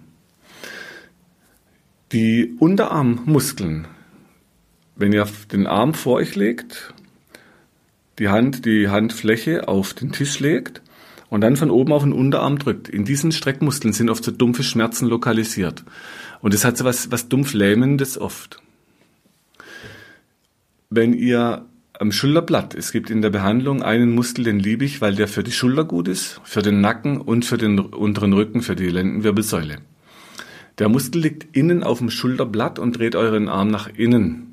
Die 2.12 2.57
Unterarmmuskeln, 2.59 3.88
wenn 4.99 5.12
ihr 5.12 5.26
den 5.52 5.67
Arm 5.67 5.95
vor 5.95 6.17
euch 6.17 6.35
legt, 6.35 6.93
die 8.19 8.28
Hand, 8.28 8.67
die 8.67 8.88
Handfläche 8.88 9.69
auf 9.69 9.95
den 9.95 10.12
Tisch 10.12 10.40
legt 10.40 10.83
und 11.31 11.40
dann 11.40 11.57
von 11.57 11.71
oben 11.71 11.93
auf 11.93 12.02
den 12.02 12.12
Unterarm 12.12 12.59
drückt. 12.59 12.88
In 12.88 13.05
diesen 13.05 13.33
Streckmuskeln 13.33 13.95
sind 13.95 14.11
oft 14.11 14.25
so 14.25 14.33
dumpfe 14.33 14.64
Schmerzen 14.64 15.07
lokalisiert. 15.07 15.85
Und 16.40 16.52
es 16.52 16.64
hat 16.64 16.76
so 16.76 16.85
was, 16.85 17.11
was 17.12 17.28
dumpf 17.28 17.55
Lähmendes 17.55 18.19
oft. 18.19 18.61
Wenn 20.90 21.12
ihr 21.12 21.64
am 21.99 22.12
Schulterblatt, 22.12 22.75
es 22.75 22.93
gibt 22.93 23.11
in 23.11 23.23
der 23.23 23.31
Behandlung 23.31 23.83
einen 23.83 24.14
Muskel, 24.14 24.45
den 24.45 24.59
liebe 24.59 24.85
ich, 24.85 25.00
weil 25.00 25.14
der 25.14 25.28
für 25.28 25.43
die 25.43 25.52
Schulter 25.52 25.85
gut 25.85 26.09
ist, 26.09 26.40
für 26.45 26.62
den 26.62 26.81
Nacken 26.81 27.21
und 27.21 27.45
für 27.45 27.59
den 27.59 27.78
unteren 27.78 28.33
Rücken, 28.33 28.62
für 28.62 28.76
die 28.76 28.88
Lendenwirbelsäule. 28.88 29.78
Der 30.78 30.88
Muskel 30.88 31.21
liegt 31.21 31.57
innen 31.57 31.83
auf 31.83 31.99
dem 31.99 32.11
Schulterblatt 32.11 32.78
und 32.78 32.99
dreht 32.99 33.17
euren 33.17 33.49
Arm 33.49 33.69
nach 33.69 33.88
innen. 33.88 34.48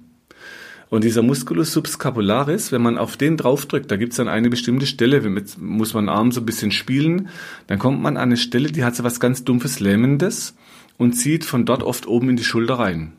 Und 0.89 1.03
dieser 1.03 1.23
Musculus 1.23 1.73
subscapularis, 1.73 2.71
wenn 2.71 2.81
man 2.81 2.97
auf 2.97 3.17
den 3.17 3.37
draufdrückt, 3.37 3.89
da 3.89 3.95
gibt's 3.95 4.17
dann 4.17 4.27
eine 4.27 4.49
bestimmte 4.49 4.85
Stelle, 4.85 5.27
jetzt 5.35 5.59
muss 5.59 5.93
man 5.93 6.09
Arm 6.09 6.31
so 6.31 6.41
ein 6.41 6.45
bisschen 6.45 6.71
spielen, 6.71 7.29
dann 7.67 7.79
kommt 7.79 8.01
man 8.01 8.17
an 8.17 8.23
eine 8.23 8.37
Stelle, 8.37 8.71
die 8.71 8.83
hat 8.83 8.95
so 8.95 9.03
was 9.03 9.19
ganz 9.19 9.43
Dumpfes, 9.43 9.79
Lähmendes 9.79 10.55
und 10.97 11.13
zieht 11.13 11.43
von 11.43 11.65
dort 11.65 11.83
oft 11.83 12.07
oben 12.07 12.29
in 12.29 12.35
die 12.35 12.43
Schulter 12.43 12.75
rein. 12.75 13.13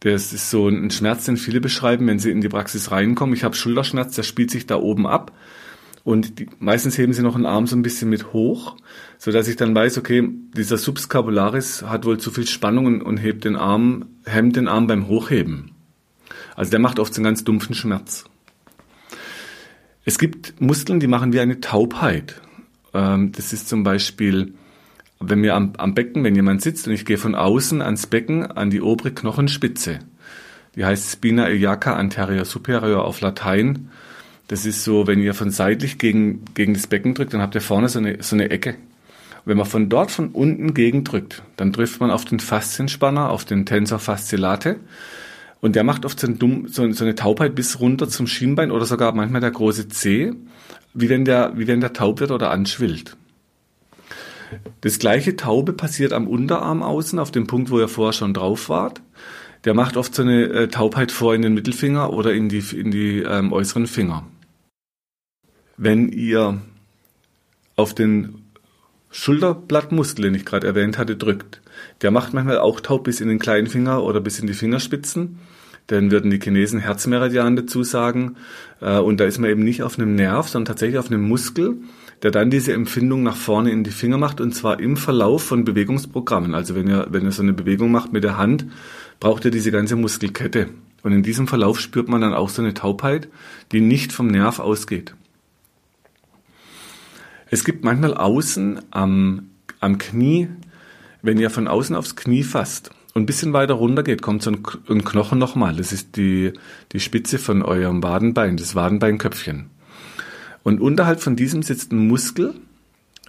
Das 0.00 0.32
ist 0.32 0.50
so 0.50 0.68
ein 0.68 0.90
Schmerz, 0.90 1.26
den 1.26 1.36
viele 1.36 1.60
beschreiben, 1.60 2.06
wenn 2.06 2.18
sie 2.18 2.30
in 2.30 2.40
die 2.40 2.48
Praxis 2.48 2.90
reinkommen. 2.90 3.34
Ich 3.34 3.44
habe 3.44 3.54
Schulterschmerz, 3.54 4.14
der 4.16 4.22
spielt 4.22 4.50
sich 4.50 4.66
da 4.66 4.76
oben 4.76 5.06
ab. 5.06 5.32
Und 6.02 6.38
die, 6.38 6.46
meistens 6.58 6.96
heben 6.96 7.12
sie 7.12 7.22
noch 7.22 7.34
einen 7.34 7.44
Arm 7.44 7.66
so 7.66 7.76
ein 7.76 7.82
bisschen 7.82 8.08
mit 8.08 8.32
hoch, 8.32 8.76
so 9.18 9.30
dass 9.30 9.48
ich 9.48 9.56
dann 9.56 9.74
weiß, 9.74 9.98
okay, 9.98 10.26
dieser 10.56 10.78
Subscapularis 10.78 11.82
hat 11.82 12.06
wohl 12.06 12.18
zu 12.18 12.30
viel 12.30 12.46
Spannung 12.46 13.02
und 13.02 13.18
hebt 13.18 13.44
den 13.44 13.56
Arm, 13.56 14.06
hemmt 14.24 14.56
den 14.56 14.66
Arm 14.66 14.86
beim 14.86 15.08
Hochheben. 15.08 15.72
Also 16.60 16.72
der 16.72 16.80
macht 16.80 16.98
oft 16.98 17.14
so 17.14 17.20
einen 17.20 17.24
ganz 17.24 17.42
dumpfen 17.42 17.74
Schmerz. 17.74 18.26
Es 20.04 20.18
gibt 20.18 20.60
Muskeln, 20.60 21.00
die 21.00 21.06
machen 21.06 21.32
wie 21.32 21.40
eine 21.40 21.62
Taubheit. 21.62 22.38
Ähm, 22.92 23.32
das 23.32 23.54
ist 23.54 23.66
zum 23.66 23.82
Beispiel 23.82 24.52
wenn 25.20 25.40
mir 25.40 25.54
am, 25.54 25.72
am 25.78 25.94
Becken, 25.94 26.22
wenn 26.22 26.34
jemand 26.34 26.60
sitzt 26.60 26.86
und 26.86 26.92
ich 26.92 27.06
gehe 27.06 27.16
von 27.16 27.34
außen 27.34 27.80
ans 27.80 28.06
Becken, 28.06 28.44
an 28.44 28.68
die 28.68 28.82
obere 28.82 29.10
Knochenspitze, 29.10 30.00
die 30.76 30.84
heißt 30.84 31.10
Spina 31.10 31.48
iliaca 31.48 31.94
anterior 31.94 32.44
superior 32.44 33.06
auf 33.06 33.22
Latein. 33.22 33.88
Das 34.48 34.66
ist 34.66 34.84
so, 34.84 35.06
wenn 35.06 35.18
ihr 35.18 35.32
von 35.32 35.50
seitlich 35.50 35.96
gegen, 35.96 36.44
gegen 36.52 36.74
das 36.74 36.88
Becken 36.88 37.14
drückt, 37.14 37.32
dann 37.32 37.40
habt 37.40 37.54
ihr 37.54 37.62
vorne 37.62 37.88
so 37.88 38.00
eine, 38.00 38.22
so 38.22 38.36
eine 38.36 38.50
Ecke. 38.50 38.76
wenn 39.46 39.56
man 39.56 39.64
von 39.64 39.88
dort 39.88 40.10
von 40.10 40.28
unten 40.28 40.74
gegendrückt, 40.74 41.42
dann 41.56 41.72
trifft 41.72 42.00
man 42.00 42.10
auf 42.10 42.26
den 42.26 42.38
Faszienspanner, 42.38 43.30
auf 43.30 43.46
den 43.46 43.64
Tensor 43.64 43.98
fasciolate. 43.98 44.76
Und 45.60 45.76
der 45.76 45.84
macht 45.84 46.04
oft 46.06 46.18
so, 46.18 46.26
dumm, 46.26 46.68
so, 46.68 46.90
so 46.92 47.04
eine 47.04 47.14
Taubheit 47.14 47.54
bis 47.54 47.80
runter 47.80 48.08
zum 48.08 48.26
Schienbein 48.26 48.70
oder 48.70 48.86
sogar 48.86 49.14
manchmal 49.14 49.40
der 49.40 49.50
große 49.50 49.88
C, 49.88 50.32
wie 50.94 51.08
wenn 51.08 51.24
der, 51.24 51.52
wie 51.56 51.66
wenn 51.66 51.80
der 51.80 51.92
taub 51.92 52.20
wird 52.20 52.30
oder 52.30 52.50
anschwillt. 52.50 53.16
Das 54.80 54.98
gleiche 54.98 55.36
Taube 55.36 55.72
passiert 55.72 56.12
am 56.12 56.26
Unterarm 56.26 56.82
außen, 56.82 57.18
auf 57.18 57.30
dem 57.30 57.46
Punkt, 57.46 57.70
wo 57.70 57.78
ihr 57.78 57.88
vorher 57.88 58.12
schon 58.12 58.34
drauf 58.34 58.68
wart. 58.68 59.00
Der 59.64 59.74
macht 59.74 59.96
oft 59.96 60.14
so 60.14 60.22
eine 60.22 60.44
äh, 60.44 60.68
Taubheit 60.68 61.12
vor 61.12 61.34
in 61.34 61.42
den 61.42 61.54
Mittelfinger 61.54 62.12
oder 62.12 62.32
in 62.32 62.48
die, 62.48 62.64
in 62.74 62.90
die 62.90 63.18
ähm, 63.18 63.52
äußeren 63.52 63.86
Finger. 63.86 64.26
Wenn 65.76 66.08
ihr 66.08 66.60
auf 67.76 67.94
den 67.94 68.49
Schulterblattmuskel, 69.10 70.24
den 70.24 70.34
ich 70.34 70.44
gerade 70.44 70.66
erwähnt 70.66 70.98
hatte, 70.98 71.16
drückt, 71.16 71.60
der 72.02 72.10
macht 72.10 72.32
manchmal 72.32 72.58
auch 72.58 72.80
taub 72.80 73.04
bis 73.04 73.20
in 73.20 73.28
den 73.28 73.38
kleinen 73.38 73.66
Finger 73.66 74.02
oder 74.02 74.20
bis 74.20 74.38
in 74.38 74.46
die 74.46 74.54
Fingerspitzen. 74.54 75.38
Dann 75.88 76.10
würden 76.10 76.30
die 76.30 76.38
Chinesen 76.38 76.78
Herzmeridian 76.78 77.56
dazu 77.56 77.82
sagen. 77.82 78.36
Äh, 78.80 78.98
und 78.98 79.18
da 79.18 79.24
ist 79.24 79.38
man 79.38 79.50
eben 79.50 79.64
nicht 79.64 79.82
auf 79.82 79.98
einem 79.98 80.14
Nerv, 80.14 80.48
sondern 80.48 80.66
tatsächlich 80.66 80.98
auf 80.98 81.10
einem 81.10 81.22
Muskel 81.22 81.78
der 82.22 82.30
dann 82.30 82.50
diese 82.50 82.72
Empfindung 82.72 83.22
nach 83.22 83.36
vorne 83.36 83.70
in 83.70 83.84
die 83.84 83.90
Finger 83.90 84.18
macht 84.18 84.40
und 84.40 84.54
zwar 84.54 84.80
im 84.80 84.96
Verlauf 84.96 85.42
von 85.42 85.64
Bewegungsprogrammen. 85.64 86.54
Also 86.54 86.74
wenn 86.74 86.88
ihr, 86.88 87.06
wenn 87.10 87.24
ihr 87.24 87.32
so 87.32 87.42
eine 87.42 87.52
Bewegung 87.52 87.90
macht 87.90 88.12
mit 88.12 88.24
der 88.24 88.36
Hand, 88.36 88.66
braucht 89.20 89.44
ihr 89.44 89.50
diese 89.50 89.72
ganze 89.72 89.96
Muskelkette. 89.96 90.68
Und 91.02 91.12
in 91.12 91.22
diesem 91.22 91.48
Verlauf 91.48 91.80
spürt 91.80 92.08
man 92.08 92.20
dann 92.20 92.34
auch 92.34 92.50
so 92.50 92.60
eine 92.60 92.74
Taubheit, 92.74 93.28
die 93.72 93.80
nicht 93.80 94.12
vom 94.12 94.26
Nerv 94.26 94.58
ausgeht. 94.58 95.14
Es 97.50 97.64
gibt 97.64 97.82
manchmal 97.82 98.14
außen 98.14 98.80
am, 98.90 99.50
am 99.80 99.98
Knie, 99.98 100.48
wenn 101.20 101.38
ihr 101.38 101.50
von 101.50 101.66
außen 101.66 101.96
aufs 101.96 102.14
Knie 102.14 102.44
fasst 102.44 102.90
und 103.12 103.22
ein 103.22 103.26
bisschen 103.26 103.52
weiter 103.52 103.74
runter 103.74 104.04
geht, 104.04 104.22
kommt 104.22 104.42
so 104.42 104.52
ein, 104.52 104.62
ein 104.88 105.04
Knochen 105.04 105.38
nochmal. 105.38 105.76
Das 105.76 105.92
ist 105.92 106.16
die, 106.16 106.52
die 106.92 107.00
Spitze 107.00 107.38
von 107.38 107.62
eurem 107.62 108.04
Wadenbein, 108.04 108.56
das 108.56 108.76
Wadenbeinköpfchen. 108.76 109.68
Und 110.62 110.80
unterhalb 110.80 111.20
von 111.20 111.34
diesem 111.34 111.62
sitzt 111.62 111.90
ein 111.90 112.06
Muskel, 112.06 112.54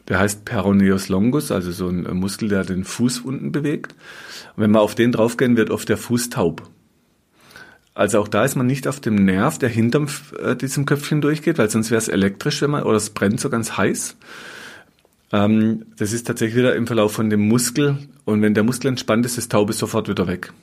der 0.08 0.20
heißt 0.20 0.46
Peroneus 0.46 1.10
longus, 1.10 1.52
also 1.52 1.72
so 1.72 1.88
ein 1.88 2.04
Muskel, 2.18 2.50
der 2.50 2.64
den 2.64 2.84
Fuß 2.84 3.20
unten 3.20 3.52
bewegt. 3.52 3.96
Und 4.56 4.64
wenn 4.64 4.72
wir 4.72 4.82
auf 4.82 4.94
den 4.94 5.12
draufgehen, 5.12 5.58
wird 5.58 5.72
oft 5.72 5.90
der 5.90 5.98
Fuß 5.98 6.30
taub. 6.30 6.70
Also 7.94 8.20
auch 8.20 8.28
da 8.28 8.46
ist 8.46 8.56
man 8.56 8.68
nicht 8.68 8.88
auf 8.88 9.00
dem 9.00 9.16
Nerv, 9.16 9.60
der 9.60 9.70
hinterm 9.70 10.08
äh, 10.42 10.56
diesem 10.56 10.86
Köpfchen 10.86 11.22
durchgeht, 11.22 11.58
weil 11.58 11.70
sonst 11.70 11.92
wäre 11.92 12.00
es 12.00 12.08
elektrisch, 12.08 12.62
wenn 12.62 12.72
man, 12.72 12.84
oder 12.84 12.98
es 12.98 13.10
brennt 13.10 13.40
so 13.40 13.50
ganz 13.50 13.78
heiß. 13.78 14.16
Ähm, 15.34 15.86
das 15.98 16.14
ist 16.14 16.28
tatsächlich 16.28 16.58
wieder 16.58 16.76
im 16.76 16.88
Verlauf 16.88 17.12
von 17.12 17.30
dem 17.30 17.48
Muskel. 17.48 17.98
Und 18.24 18.42
wenn 18.42 18.54
der 18.54 18.64
Muskel 18.64 18.88
entspannt 18.88 19.26
ist, 19.26 19.38
ist 19.38 19.52
Taube 19.52 19.74
sofort 19.74 20.08
wieder 20.08 20.28
weg. 20.28 20.54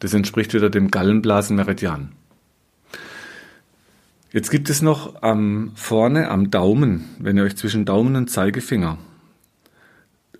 Das 0.00 0.12
entspricht 0.12 0.54
wieder 0.54 0.70
dem 0.70 0.90
Gallenblasenmeridian. 0.90 2.12
Jetzt 4.32 4.50
gibt 4.50 4.70
es 4.70 4.80
noch 4.80 5.22
am, 5.22 5.72
vorne 5.74 6.30
am 6.30 6.50
Daumen, 6.50 7.04
wenn 7.18 7.36
ihr 7.36 7.42
euch 7.42 7.56
zwischen 7.56 7.84
Daumen 7.84 8.16
und 8.16 8.30
Zeigefinger 8.30 8.98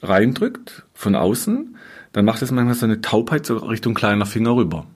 reindrückt, 0.03 0.85
von 0.95 1.15
außen, 1.15 1.77
dann 2.13 2.25
macht 2.25 2.43
es 2.43 2.51
manchmal 2.51 2.75
so 2.75 2.87
eine 2.87 3.01
Taubheit 3.01 3.47
so 3.47 3.57
Richtung 3.59 3.95
kleiner 3.95 4.27
Finger 4.27 4.57
rüber. 4.57 4.87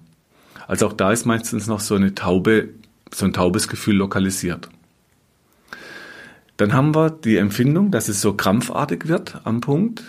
Also 0.66 0.86
auch 0.86 0.92
da 0.92 1.12
ist 1.12 1.26
meistens 1.26 1.66
noch 1.66 1.80
so 1.80 1.94
eine 1.94 2.14
taube, 2.14 2.68
so 3.12 3.24
ein 3.24 3.32
taubes 3.32 3.68
Gefühl 3.68 3.96
lokalisiert. 3.96 4.68
Dann 6.56 6.72
haben 6.72 6.94
wir 6.94 7.10
die 7.10 7.36
Empfindung, 7.36 7.90
dass 7.90 8.08
es 8.08 8.20
so 8.20 8.34
krampfartig 8.34 9.08
wird 9.08 9.40
am 9.44 9.60
Punkt. 9.60 10.02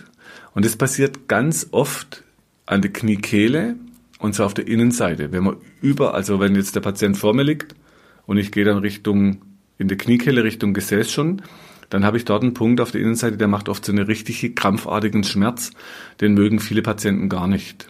Und 0.54 0.64
das 0.64 0.76
passiert 0.76 1.28
ganz 1.28 1.68
oft 1.72 2.24
an 2.66 2.82
der 2.82 2.94
Kniekehle 2.94 3.76
und 4.20 4.36
zwar 4.36 4.46
auf 4.46 4.54
der 4.54 4.68
Innenseite. 4.68 5.32
Wenn 5.32 5.44
man 5.44 5.58
über, 5.82 6.14
also 6.14 6.40
wenn 6.40 6.56
jetzt 6.56 6.76
der 6.76 6.82
Patient 6.82 7.18
vor 7.18 7.34
mir 7.34 7.44
liegt 7.44 7.76
und 8.26 8.38
ich 8.38 8.52
gehe 8.52 8.64
dann 8.64 8.78
Richtung, 8.78 9.42
in 9.78 9.88
der 9.88 9.98
Kniekehle 9.98 10.44
Richtung 10.44 10.74
Gesäß 10.74 11.12
schon, 11.12 11.42
dann 11.90 12.06
habe 12.06 12.18
ich 12.18 12.26
dort 12.26 12.44
einen 12.44 12.54
Punkt 12.54 12.82
auf 12.82 12.92
der 12.92 13.02
Innenseite, 13.02 13.38
der 13.38 13.48
macht 13.48 13.70
oft 13.70 13.86
so 13.86 13.92
einen 13.92 14.06
richtige 14.06 14.54
krampfartigen 14.54 15.24
Schmerz. 15.24 15.72
Den 16.22 16.34
mögen 16.34 16.60
viele 16.60 16.82
Patienten 16.82 17.30
gar 17.30 17.48
nicht. 17.48 17.88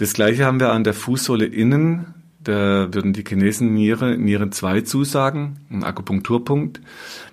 Das 0.00 0.14
gleiche 0.14 0.46
haben 0.46 0.60
wir 0.60 0.72
an 0.72 0.82
der 0.82 0.94
Fußsohle 0.94 1.44
innen. 1.44 2.06
Da 2.42 2.88
würden 2.90 3.12
die 3.12 3.22
Chinesen 3.22 3.74
Niere, 3.74 4.16
Niere 4.16 4.48
2 4.48 4.80
zusagen, 4.80 5.58
ein 5.68 5.84
Akupunkturpunkt. 5.84 6.80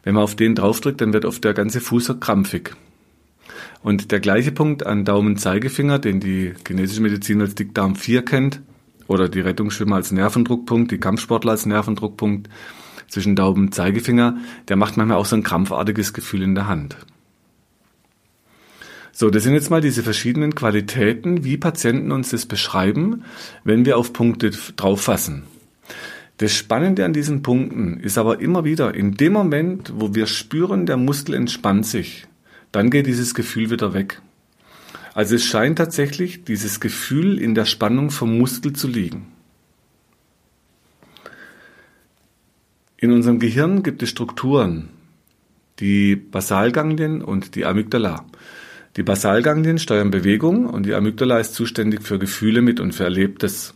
Wenn 0.03 0.15
man 0.15 0.23
auf 0.25 0.35
den 0.35 0.53
draufdrückt, 0.53 0.99
dann 0.99 1.13
wird 1.13 1.23
oft 1.23 1.41
der 1.45 1.53
ganze 1.53 1.79
Fuß 1.79 2.19
krampfig. 2.19 2.75
Und 3.83 4.11
der 4.11 4.19
gleiche 4.19 4.51
Punkt 4.51 4.85
an 4.85 5.05
Daumen-Zeigefinger, 5.05 5.97
den 5.97 6.19
die 6.19 6.55
chinesische 6.67 6.99
Medizin 6.99 7.39
als 7.39 7.55
Dickdarm 7.55 7.95
4 7.95 8.25
kennt, 8.25 8.59
oder 9.07 9.29
die 9.29 9.39
Rettungsschwimmer 9.39 9.95
als 9.95 10.11
Nervendruckpunkt, 10.11 10.91
die 10.91 10.97
Kampfsportler 10.97 11.51
als 11.51 11.65
Nervendruckpunkt 11.65 12.49
zwischen 13.07 13.37
Daumen 13.37 13.71
Zeigefinger, 13.71 14.35
der 14.67 14.75
macht 14.75 14.97
manchmal 14.97 15.19
auch 15.19 15.25
so 15.25 15.37
ein 15.37 15.43
krampfartiges 15.43 16.11
Gefühl 16.11 16.41
in 16.41 16.53
der 16.53 16.67
Hand. 16.67 16.97
So, 19.19 19.31
das 19.31 19.41
sind 19.41 19.55
jetzt 19.55 19.71
mal 19.71 19.81
diese 19.81 20.03
verschiedenen 20.03 20.53
Qualitäten, 20.53 21.43
wie 21.43 21.57
Patienten 21.57 22.11
uns 22.11 22.29
das 22.29 22.45
beschreiben, 22.45 23.23
wenn 23.63 23.83
wir 23.83 23.97
auf 23.97 24.13
Punkte 24.13 24.51
drauf 24.51 25.01
fassen. 25.01 25.45
Das 26.37 26.53
Spannende 26.53 27.03
an 27.03 27.13
diesen 27.13 27.41
Punkten 27.41 27.99
ist 27.99 28.19
aber 28.19 28.39
immer 28.41 28.63
wieder, 28.63 28.93
in 28.93 29.15
dem 29.15 29.33
Moment, 29.33 29.91
wo 29.95 30.13
wir 30.13 30.27
spüren, 30.27 30.85
der 30.85 30.97
Muskel 30.97 31.33
entspannt 31.33 31.87
sich, 31.87 32.27
dann 32.71 32.91
geht 32.91 33.07
dieses 33.07 33.33
Gefühl 33.33 33.71
wieder 33.71 33.95
weg. 33.95 34.21
Also 35.15 35.33
es 35.33 35.45
scheint 35.45 35.79
tatsächlich 35.79 36.43
dieses 36.43 36.79
Gefühl 36.79 37.39
in 37.39 37.55
der 37.55 37.65
Spannung 37.65 38.11
vom 38.11 38.37
Muskel 38.37 38.73
zu 38.73 38.87
liegen. 38.87 39.25
In 42.97 43.11
unserem 43.11 43.39
Gehirn 43.39 43.81
gibt 43.81 44.03
es 44.03 44.09
Strukturen, 44.09 44.89
die 45.79 46.15
Basalganglien 46.15 47.23
und 47.23 47.55
die 47.55 47.65
Amygdala. 47.65 48.23
Die 48.97 49.03
Basalganglien 49.03 49.77
steuern 49.77 50.09
Bewegung 50.09 50.65
und 50.65 50.87
die 50.87 50.95
Amygdala 50.95 51.37
ist 51.39 51.53
zuständig 51.53 52.01
für 52.01 52.17
Gefühle 52.17 52.63
mit 52.63 52.79
und 52.79 52.93
für 52.93 53.03
Erlebtes. 53.03 53.75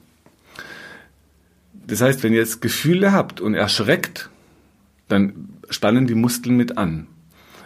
Das 1.86 2.02
heißt, 2.02 2.24
wenn 2.24 2.34
ihr 2.34 2.40
jetzt 2.40 2.60
Gefühle 2.60 3.12
habt 3.12 3.40
und 3.40 3.54
erschreckt, 3.54 4.32
dann 5.10 5.50
spannen 5.70 6.08
die 6.08 6.16
Muskeln 6.16 6.58
mit 6.58 6.80
an. 6.80 7.06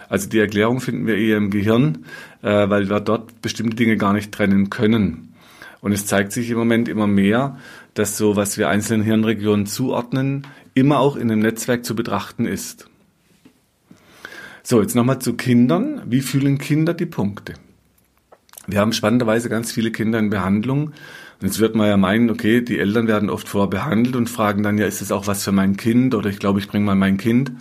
Also 0.09 0.27
die 0.27 0.39
Erklärung 0.39 0.81
finden 0.81 1.07
wir 1.07 1.17
eher 1.17 1.37
im 1.37 1.49
Gehirn, 1.49 2.05
äh, 2.41 2.69
weil 2.69 2.89
wir 2.89 2.99
dort 2.99 3.41
bestimmte 3.41 3.77
Dinge 3.77 3.95
gar 3.95 4.11
nicht 4.11 4.33
trennen 4.33 4.69
können. 4.69 5.33
Und 5.79 5.93
es 5.93 6.05
zeigt 6.05 6.33
sich 6.33 6.49
im 6.49 6.57
Moment 6.57 6.89
immer 6.89 7.07
mehr, 7.07 7.57
dass 7.93 8.17
so, 8.17 8.35
was 8.35 8.57
wir 8.57 8.67
einzelnen 8.67 9.03
Hirnregionen 9.03 9.65
zuordnen, 9.65 10.45
immer 10.73 10.99
auch 10.99 11.15
in 11.15 11.31
einem 11.31 11.39
Netzwerk 11.39 11.85
zu 11.85 11.95
betrachten 11.95 12.45
ist. 12.47 12.89
So, 14.67 14.81
jetzt 14.81 14.95
nochmal 14.95 15.19
zu 15.19 15.35
Kindern. 15.35 16.01
Wie 16.07 16.21
fühlen 16.21 16.57
Kinder 16.57 16.95
die 16.95 17.05
Punkte? 17.05 17.53
Wir 18.65 18.79
haben 18.79 18.93
spannenderweise 18.93 19.47
ganz 19.47 19.71
viele 19.71 19.91
Kinder 19.91 20.17
in 20.17 20.31
Behandlung. 20.31 20.85
Und 20.85 21.43
jetzt 21.43 21.59
wird 21.59 21.75
man 21.75 21.87
ja 21.87 21.97
meinen, 21.97 22.31
okay, 22.31 22.61
die 22.61 22.79
Eltern 22.79 23.07
werden 23.07 23.29
oft 23.29 23.47
vorher 23.47 23.69
behandelt 23.69 24.15
und 24.15 24.27
fragen 24.27 24.63
dann, 24.63 24.79
ja, 24.79 24.87
ist 24.87 25.01
das 25.01 25.11
auch 25.11 25.27
was 25.27 25.43
für 25.43 25.51
mein 25.51 25.77
Kind? 25.77 26.15
Oder 26.15 26.31
ich 26.31 26.39
glaube, 26.39 26.57
ich 26.57 26.67
bringe 26.67 26.83
mal 26.83 26.95
mein 26.95 27.17
Kind. 27.17 27.51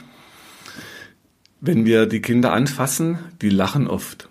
Wenn 1.61 1.85
wir 1.85 2.07
die 2.07 2.23
Kinder 2.23 2.55
anfassen, 2.55 3.19
die 3.43 3.51
lachen 3.51 3.87
oft. 3.87 4.31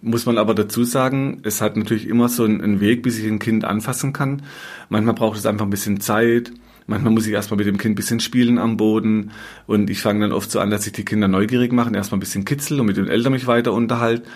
muss 0.00 0.24
man 0.24 0.38
aber 0.38 0.54
dazu 0.54 0.84
sagen, 0.84 1.42
es 1.42 1.60
hat 1.60 1.76
natürlich 1.76 2.08
immer 2.08 2.30
so 2.30 2.44
einen 2.44 2.80
Weg, 2.80 3.02
bis 3.02 3.18
ich 3.18 3.26
ein 3.26 3.38
Kind 3.38 3.66
anfassen 3.66 4.14
kann. 4.14 4.40
Manchmal 4.88 5.14
braucht 5.14 5.36
es 5.36 5.44
einfach 5.44 5.66
ein 5.66 5.70
bisschen 5.70 6.00
Zeit. 6.00 6.52
Manchmal 6.86 7.12
muss 7.12 7.26
ich 7.26 7.32
erstmal 7.32 7.58
mit 7.58 7.66
dem 7.66 7.78
Kind 7.78 7.92
ein 7.92 7.96
bisschen 7.96 8.20
spielen 8.20 8.58
am 8.58 8.76
Boden. 8.76 9.30
Und 9.66 9.88
ich 9.88 10.00
fange 10.00 10.20
dann 10.20 10.32
oft 10.32 10.50
so 10.50 10.60
an, 10.60 10.70
dass 10.70 10.86
ich 10.86 10.92
die 10.92 11.04
Kinder 11.04 11.28
neugierig 11.28 11.72
mache, 11.72 11.94
erstmal 11.94 12.18
ein 12.18 12.20
bisschen 12.20 12.44
kitzel 12.44 12.80
und 12.80 12.86
mit 12.86 12.96
den 12.96 13.08
Eltern 13.08 13.32
mich 13.32 13.46
weiter 13.46 13.72
unterhalte, 13.72 14.28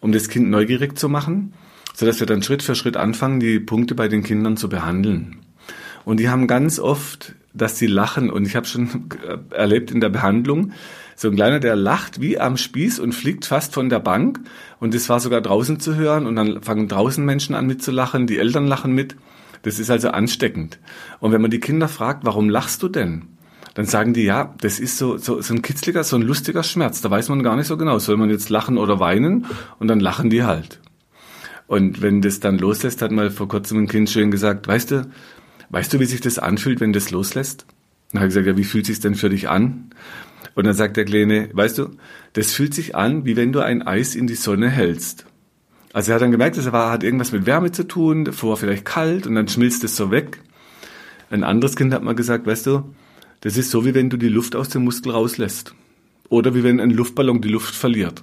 um 0.00 0.12
das 0.12 0.28
Kind 0.28 0.50
neugierig 0.50 0.98
zu 0.98 1.08
machen, 1.08 1.54
sodass 1.94 2.18
wir 2.18 2.26
dann 2.26 2.42
Schritt 2.42 2.62
für 2.62 2.74
Schritt 2.74 2.96
anfangen, 2.96 3.38
die 3.38 3.60
Punkte 3.60 3.94
bei 3.94 4.08
den 4.08 4.24
Kindern 4.24 4.56
zu 4.56 4.68
behandeln. 4.68 5.36
Und 6.04 6.18
die 6.18 6.28
haben 6.28 6.48
ganz 6.48 6.80
oft, 6.80 7.34
dass 7.54 7.78
sie 7.78 7.86
lachen. 7.86 8.30
Und 8.30 8.46
ich 8.46 8.56
habe 8.56 8.66
schon 8.66 9.08
erlebt 9.50 9.90
in 9.90 10.00
der 10.00 10.08
Behandlung, 10.08 10.72
so 11.14 11.28
ein 11.28 11.36
Kleiner, 11.36 11.60
der 11.60 11.76
lacht 11.76 12.20
wie 12.20 12.40
am 12.40 12.56
Spieß 12.56 12.98
und 12.98 13.14
fliegt 13.14 13.44
fast 13.44 13.74
von 13.74 13.88
der 13.88 14.00
Bank. 14.00 14.40
Und 14.80 14.94
das 14.94 15.08
war 15.08 15.20
sogar 15.20 15.40
draußen 15.40 15.78
zu 15.78 15.94
hören. 15.94 16.26
Und 16.26 16.34
dann 16.34 16.62
fangen 16.62 16.88
draußen 16.88 17.24
Menschen 17.24 17.54
an 17.54 17.66
mitzulachen, 17.66 18.26
die 18.26 18.38
Eltern 18.38 18.66
lachen 18.66 18.92
mit. 18.92 19.14
Das 19.62 19.78
ist 19.78 19.90
also 19.90 20.10
ansteckend. 20.10 20.78
Und 21.20 21.32
wenn 21.32 21.40
man 21.40 21.50
die 21.50 21.60
Kinder 21.60 21.88
fragt, 21.88 22.24
warum 22.24 22.48
lachst 22.48 22.82
du 22.82 22.88
denn? 22.88 23.22
Dann 23.74 23.86
sagen 23.86 24.12
die, 24.12 24.24
ja, 24.24 24.54
das 24.60 24.78
ist 24.78 24.98
so, 24.98 25.16
so, 25.16 25.40
so 25.40 25.54
ein 25.54 25.62
kitzliger, 25.62 26.04
so 26.04 26.16
ein 26.16 26.22
lustiger 26.22 26.62
Schmerz. 26.62 27.00
Da 27.00 27.10
weiß 27.10 27.28
man 27.30 27.42
gar 27.42 27.56
nicht 27.56 27.68
so 27.68 27.76
genau, 27.76 27.98
soll 27.98 28.16
man 28.16 28.28
jetzt 28.28 28.50
lachen 28.50 28.76
oder 28.76 29.00
weinen? 29.00 29.46
Und 29.78 29.88
dann 29.88 30.00
lachen 30.00 30.28
die 30.28 30.42
halt. 30.42 30.80
Und 31.66 32.02
wenn 32.02 32.20
das 32.20 32.40
dann 32.40 32.58
loslässt, 32.58 33.00
hat 33.00 33.12
mal 33.12 33.30
vor 33.30 33.48
kurzem 33.48 33.78
ein 33.78 33.88
Kind 33.88 34.10
schön 34.10 34.30
gesagt, 34.30 34.68
weißt 34.68 34.90
du, 34.90 35.10
weißt 35.70 35.94
du, 35.94 36.00
wie 36.00 36.04
sich 36.04 36.20
das 36.20 36.38
anfühlt, 36.38 36.80
wenn 36.80 36.92
das 36.92 37.10
loslässt? 37.10 37.64
Dann 38.10 38.20
habe 38.20 38.28
ich 38.28 38.34
gesagt, 38.34 38.46
ja, 38.46 38.58
wie 38.58 38.64
fühlt 38.64 38.84
sich 38.84 39.00
denn 39.00 39.14
für 39.14 39.30
dich 39.30 39.48
an? 39.48 39.90
Und 40.54 40.66
dann 40.66 40.74
sagt 40.74 40.98
der 40.98 41.06
Kleine, 41.06 41.48
weißt 41.52 41.78
du, 41.78 41.90
das 42.34 42.52
fühlt 42.52 42.74
sich 42.74 42.94
an, 42.94 43.24
wie 43.24 43.36
wenn 43.36 43.52
du 43.52 43.60
ein 43.60 43.80
Eis 43.80 44.14
in 44.14 44.26
die 44.26 44.34
Sonne 44.34 44.68
hältst. 44.68 45.24
Also 45.92 46.10
er 46.10 46.14
hat 46.14 46.22
dann 46.22 46.30
gemerkt, 46.30 46.56
das 46.56 46.70
war, 46.72 46.90
hat 46.90 47.04
irgendwas 47.04 47.32
mit 47.32 47.46
Wärme 47.46 47.70
zu 47.70 47.86
tun, 47.86 48.32
vorher 48.32 48.56
vielleicht 48.56 48.84
kalt 48.84 49.26
und 49.26 49.34
dann 49.34 49.48
schmilzt 49.48 49.84
es 49.84 49.96
so 49.96 50.10
weg. 50.10 50.40
Ein 51.30 51.44
anderes 51.44 51.76
Kind 51.76 51.92
hat 51.92 52.02
mal 52.02 52.14
gesagt, 52.14 52.46
weißt 52.46 52.66
du, 52.66 52.94
das 53.40 53.56
ist 53.56 53.70
so, 53.70 53.84
wie 53.84 53.94
wenn 53.94 54.10
du 54.10 54.16
die 54.16 54.28
Luft 54.28 54.54
aus 54.54 54.68
dem 54.68 54.84
Muskel 54.84 55.12
rauslässt. 55.12 55.74
Oder 56.28 56.54
wie 56.54 56.62
wenn 56.64 56.80
ein 56.80 56.90
Luftballon 56.90 57.42
die 57.42 57.48
Luft 57.48 57.74
verliert. 57.74 58.22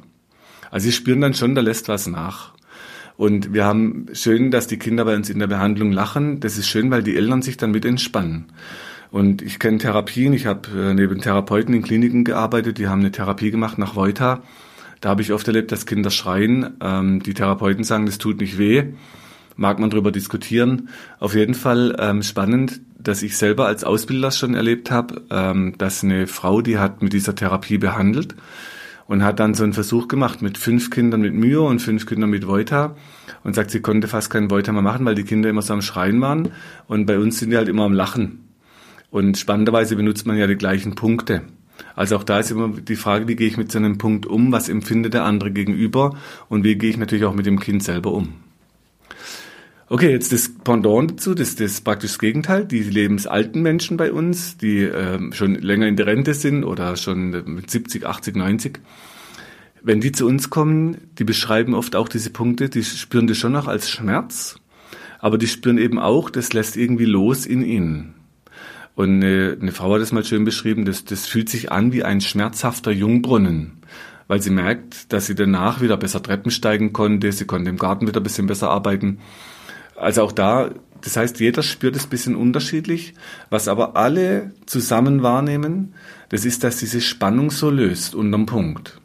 Also 0.71 0.85
sie 0.85 0.91
spüren 0.91 1.21
dann 1.21 1.33
schon, 1.33 1.55
da 1.55 1.61
lässt 1.61 1.89
was 1.89 2.07
nach. 2.07 2.53
Und 3.17 3.53
wir 3.53 3.65
haben 3.65 4.05
schön, 4.13 4.49
dass 4.49 4.67
die 4.67 4.77
Kinder 4.79 5.05
bei 5.05 5.15
uns 5.15 5.29
in 5.29 5.39
der 5.39 5.47
Behandlung 5.47 5.91
lachen. 5.91 6.39
Das 6.39 6.57
ist 6.57 6.69
schön, 6.69 6.89
weil 6.89 7.03
die 7.03 7.17
Eltern 7.17 7.41
sich 7.41 7.57
dann 7.57 7.71
mit 7.71 7.83
entspannen. 7.83 8.45
Und 9.11 9.41
ich 9.41 9.59
kenne 9.59 9.79
Therapien, 9.79 10.33
ich 10.33 10.45
habe 10.45 10.69
äh, 10.73 10.93
neben 10.93 11.19
Therapeuten 11.19 11.73
in 11.73 11.81
Kliniken 11.81 12.23
gearbeitet, 12.23 12.77
die 12.77 12.87
haben 12.87 13.01
eine 13.01 13.11
Therapie 13.11 13.51
gemacht 13.51 13.77
nach 13.77 13.95
Voita. 13.95 14.41
Da 15.01 15.09
habe 15.09 15.21
ich 15.21 15.31
oft 15.31 15.47
erlebt, 15.47 15.71
dass 15.71 15.85
Kinder 15.85 16.11
schreien. 16.11 16.77
Ähm, 16.81 17.23
die 17.23 17.33
Therapeuten 17.33 17.83
sagen, 17.83 18.05
das 18.05 18.17
tut 18.17 18.41
nicht 18.41 18.57
weh. 18.57 18.93
Mag 19.55 19.79
man 19.79 19.89
drüber 19.89 20.11
diskutieren. 20.11 20.89
Auf 21.19 21.35
jeden 21.35 21.53
Fall 21.53 21.95
ähm, 21.99 22.23
spannend, 22.23 22.81
dass 22.97 23.23
ich 23.23 23.37
selber 23.37 23.65
als 23.65 23.83
Ausbilder 23.83 24.31
schon 24.31 24.55
erlebt 24.55 24.91
habe, 24.91 25.23
ähm, 25.29 25.75
dass 25.77 26.03
eine 26.03 26.27
Frau, 26.27 26.61
die 26.61 26.77
hat 26.77 27.01
mit 27.01 27.13
dieser 27.13 27.35
Therapie 27.35 27.77
behandelt 27.77 28.35
und 29.07 29.23
hat 29.23 29.39
dann 29.39 29.55
so 29.55 29.63
einen 29.63 29.73
Versuch 29.73 30.07
gemacht 30.07 30.41
mit 30.41 30.57
fünf 30.57 30.91
Kindern 30.91 31.21
mit 31.21 31.33
Myo 31.33 31.67
und 31.67 31.79
fünf 31.79 32.05
Kindern 32.05 32.29
mit 32.29 32.45
Voita 32.45 32.95
und 33.43 33.55
sagt, 33.55 33.71
sie 33.71 33.81
konnte 33.81 34.07
fast 34.07 34.29
keinen 34.29 34.51
Voita 34.51 34.71
mehr 34.71 34.81
machen, 34.81 35.05
weil 35.05 35.15
die 35.15 35.23
Kinder 35.23 35.49
immer 35.49 35.61
so 35.61 35.73
am 35.73 35.81
Schreien 35.81 36.21
waren 36.21 36.51
und 36.87 37.05
bei 37.05 37.17
uns 37.17 37.39
sind 37.39 37.49
die 37.49 37.57
halt 37.57 37.69
immer 37.69 37.83
am 37.83 37.93
Lachen. 37.93 38.45
Und 39.09 39.37
spannenderweise 39.37 39.95
benutzt 39.95 40.27
man 40.27 40.37
ja 40.37 40.45
die 40.45 40.57
gleichen 40.57 40.93
Punkte. 40.93 41.41
Also 41.95 42.15
auch 42.17 42.23
da 42.23 42.39
ist 42.39 42.51
immer 42.51 42.69
die 42.69 42.95
Frage, 42.95 43.27
wie 43.27 43.35
gehe 43.35 43.47
ich 43.47 43.57
mit 43.57 43.71
so 43.71 43.77
einem 43.77 43.97
Punkt 43.97 44.25
um, 44.25 44.51
was 44.51 44.69
empfindet 44.69 45.13
der 45.13 45.25
andere 45.25 45.51
gegenüber 45.51 46.17
und 46.47 46.63
wie 46.63 46.75
gehe 46.75 46.89
ich 46.89 46.97
natürlich 46.97 47.25
auch 47.25 47.33
mit 47.33 47.45
dem 47.45 47.59
Kind 47.59 47.83
selber 47.83 48.13
um. 48.13 48.33
Okay, 49.91 50.11
jetzt 50.11 50.31
das 50.31 50.53
Pendant 50.63 51.11
dazu, 51.11 51.33
das, 51.33 51.55
das 51.55 51.81
praktisch 51.81 52.11
das 52.11 52.19
Gegenteil. 52.19 52.63
Die 52.63 52.83
lebensalten 52.83 53.63
Menschen 53.63 53.97
bei 53.97 54.11
uns, 54.11 54.55
die 54.55 54.83
äh, 54.83 55.33
schon 55.33 55.55
länger 55.55 55.87
in 55.87 55.95
der 55.95 56.05
Rente 56.05 56.35
sind 56.35 56.63
oder 56.63 56.95
schon 56.95 57.31
mit 57.55 57.71
70, 57.71 58.05
80, 58.05 58.35
90, 58.35 58.79
wenn 59.81 59.99
die 59.99 60.11
zu 60.11 60.27
uns 60.27 60.49
kommen, 60.49 60.97
die 61.17 61.23
beschreiben 61.23 61.73
oft 61.73 61.95
auch 61.95 62.07
diese 62.07 62.29
Punkte, 62.29 62.69
die 62.69 62.83
spüren 62.83 63.25
das 63.27 63.37
schon 63.37 63.53
noch 63.53 63.67
als 63.67 63.89
Schmerz, 63.89 64.57
aber 65.19 65.37
die 65.37 65.47
spüren 65.47 65.77
eben 65.77 65.97
auch, 65.97 66.29
das 66.29 66.53
lässt 66.53 66.77
irgendwie 66.77 67.05
los 67.05 67.45
in 67.45 67.63
ihnen. 67.63 68.13
Und 68.99 69.23
eine, 69.23 69.57
eine 69.61 69.71
Frau 69.71 69.93
hat 69.93 70.01
das 70.01 70.11
mal 70.11 70.25
schön 70.25 70.43
beschrieben, 70.43 70.83
das, 70.83 71.05
das 71.05 71.25
fühlt 71.25 71.47
sich 71.47 71.71
an 71.71 71.93
wie 71.93 72.03
ein 72.03 72.19
schmerzhafter 72.19 72.91
Jungbrunnen, 72.91 73.77
weil 74.27 74.41
sie 74.41 74.49
merkt, 74.49 75.13
dass 75.13 75.25
sie 75.25 75.35
danach 75.35 75.79
wieder 75.79 75.95
besser 75.95 76.21
Treppen 76.21 76.51
steigen 76.51 76.91
konnte, 76.91 77.31
sie 77.31 77.45
konnte 77.45 77.69
im 77.69 77.77
Garten 77.77 78.07
wieder 78.07 78.19
ein 78.19 78.23
bisschen 78.23 78.47
besser 78.47 78.69
arbeiten. 78.69 79.19
Also 79.95 80.21
auch 80.21 80.33
da, 80.33 80.71
das 80.99 81.15
heißt, 81.15 81.39
jeder 81.39 81.63
spürt 81.63 81.95
es 81.95 82.07
ein 82.07 82.09
bisschen 82.09 82.35
unterschiedlich. 82.35 83.13
Was 83.49 83.69
aber 83.69 83.95
alle 83.95 84.51
zusammen 84.65 85.23
wahrnehmen, 85.23 85.93
das 86.27 86.43
ist, 86.43 86.65
dass 86.65 86.75
diese 86.75 86.99
Spannung 86.99 87.51
so 87.51 87.69
löst 87.69 88.15
unterm 88.15 88.47
Punkt. 88.47 88.99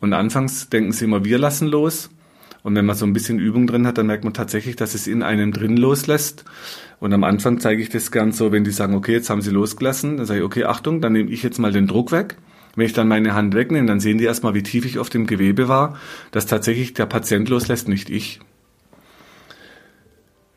Und 0.00 0.14
anfangs 0.14 0.68
denken 0.68 0.90
sie 0.90 1.04
immer, 1.04 1.24
wir 1.24 1.38
lassen 1.38 1.68
los. 1.68 2.10
Und 2.62 2.76
wenn 2.76 2.86
man 2.86 2.96
so 2.96 3.04
ein 3.04 3.12
bisschen 3.12 3.38
Übung 3.38 3.66
drin 3.66 3.86
hat, 3.86 3.98
dann 3.98 4.06
merkt 4.06 4.24
man 4.24 4.34
tatsächlich, 4.34 4.76
dass 4.76 4.94
es 4.94 5.06
in 5.06 5.22
einem 5.22 5.52
drin 5.52 5.76
loslässt. 5.76 6.44
Und 7.00 7.12
am 7.12 7.24
Anfang 7.24 7.58
zeige 7.58 7.82
ich 7.82 7.88
das 7.88 8.12
gern 8.12 8.30
so, 8.30 8.52
wenn 8.52 8.62
die 8.62 8.70
sagen, 8.70 8.94
okay, 8.94 9.12
jetzt 9.12 9.30
haben 9.30 9.42
sie 9.42 9.50
losgelassen, 9.50 10.16
dann 10.18 10.26
sage 10.26 10.40
ich, 10.40 10.46
okay, 10.46 10.64
Achtung, 10.64 11.00
dann 11.00 11.12
nehme 11.12 11.30
ich 11.30 11.42
jetzt 11.42 11.58
mal 11.58 11.72
den 11.72 11.88
Druck 11.88 12.12
weg. 12.12 12.36
Wenn 12.76 12.86
ich 12.86 12.92
dann 12.92 13.08
meine 13.08 13.34
Hand 13.34 13.54
wegnehme, 13.54 13.86
dann 13.86 14.00
sehen 14.00 14.18
die 14.18 14.24
erstmal, 14.24 14.54
wie 14.54 14.62
tief 14.62 14.86
ich 14.86 14.98
auf 14.98 15.10
dem 15.10 15.26
Gewebe 15.26 15.68
war, 15.68 15.98
dass 16.30 16.46
tatsächlich 16.46 16.94
der 16.94 17.06
Patient 17.06 17.48
loslässt, 17.48 17.88
nicht 17.88 18.08
ich. 18.08 18.40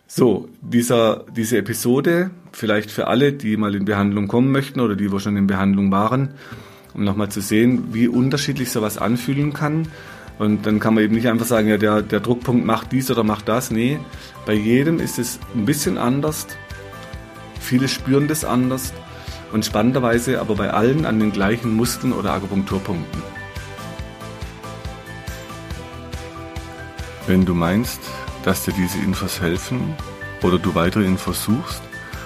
So, 0.07 0.47
dieser, 0.61 1.25
diese 1.35 1.57
Episode, 1.57 2.29
vielleicht 2.53 2.89
für 2.89 3.07
alle, 3.07 3.33
die 3.33 3.57
mal 3.57 3.75
in 3.75 3.83
Behandlung 3.83 4.27
kommen 4.27 4.51
möchten 4.51 4.79
oder 4.79 4.95
die, 4.95 5.11
wo 5.11 5.19
schon 5.19 5.35
in 5.35 5.47
Behandlung 5.47 5.91
waren, 5.91 6.35
um 6.93 7.03
nochmal 7.03 7.29
zu 7.29 7.41
sehen, 7.41 7.87
wie 7.91 8.07
unterschiedlich 8.07 8.71
sowas 8.71 8.97
anfühlen 8.97 9.51
kann. 9.51 9.89
Und 10.37 10.65
dann 10.65 10.79
kann 10.79 10.95
man 10.95 11.03
eben 11.03 11.15
nicht 11.15 11.27
einfach 11.27 11.45
sagen, 11.45 11.67
ja, 11.69 11.77
der, 11.77 12.01
der 12.01 12.19
Druckpunkt 12.19 12.65
macht 12.65 12.91
dies 12.91 13.09
oder 13.09 13.23
macht 13.23 13.47
das. 13.47 13.71
Nee, 13.71 13.99
bei 14.45 14.53
jedem 14.53 14.99
ist 14.99 15.17
es 15.17 15.39
ein 15.55 15.63
bisschen 15.65 15.97
anders. 15.97 16.47
Viele 17.59 17.87
spüren 17.87 18.27
das 18.27 18.43
anders. 18.43 18.91
Und 19.53 19.65
spannenderweise 19.65 20.41
aber 20.41 20.55
bei 20.55 20.71
allen 20.71 21.05
an 21.05 21.19
den 21.19 21.31
gleichen 21.31 21.73
Muskeln 21.73 22.11
oder 22.11 22.33
Akupunkturpunkten. 22.33 23.21
Wenn 27.27 27.45
du 27.45 27.53
meinst, 27.53 28.01
dass 28.43 28.65
dir 28.65 28.73
diese 28.73 28.97
Infos 28.99 29.39
helfen 29.41 29.95
oder 30.43 30.59
du 30.59 30.75
weitere 30.75 31.05
Infos 31.05 31.45
suchst, 31.45 31.81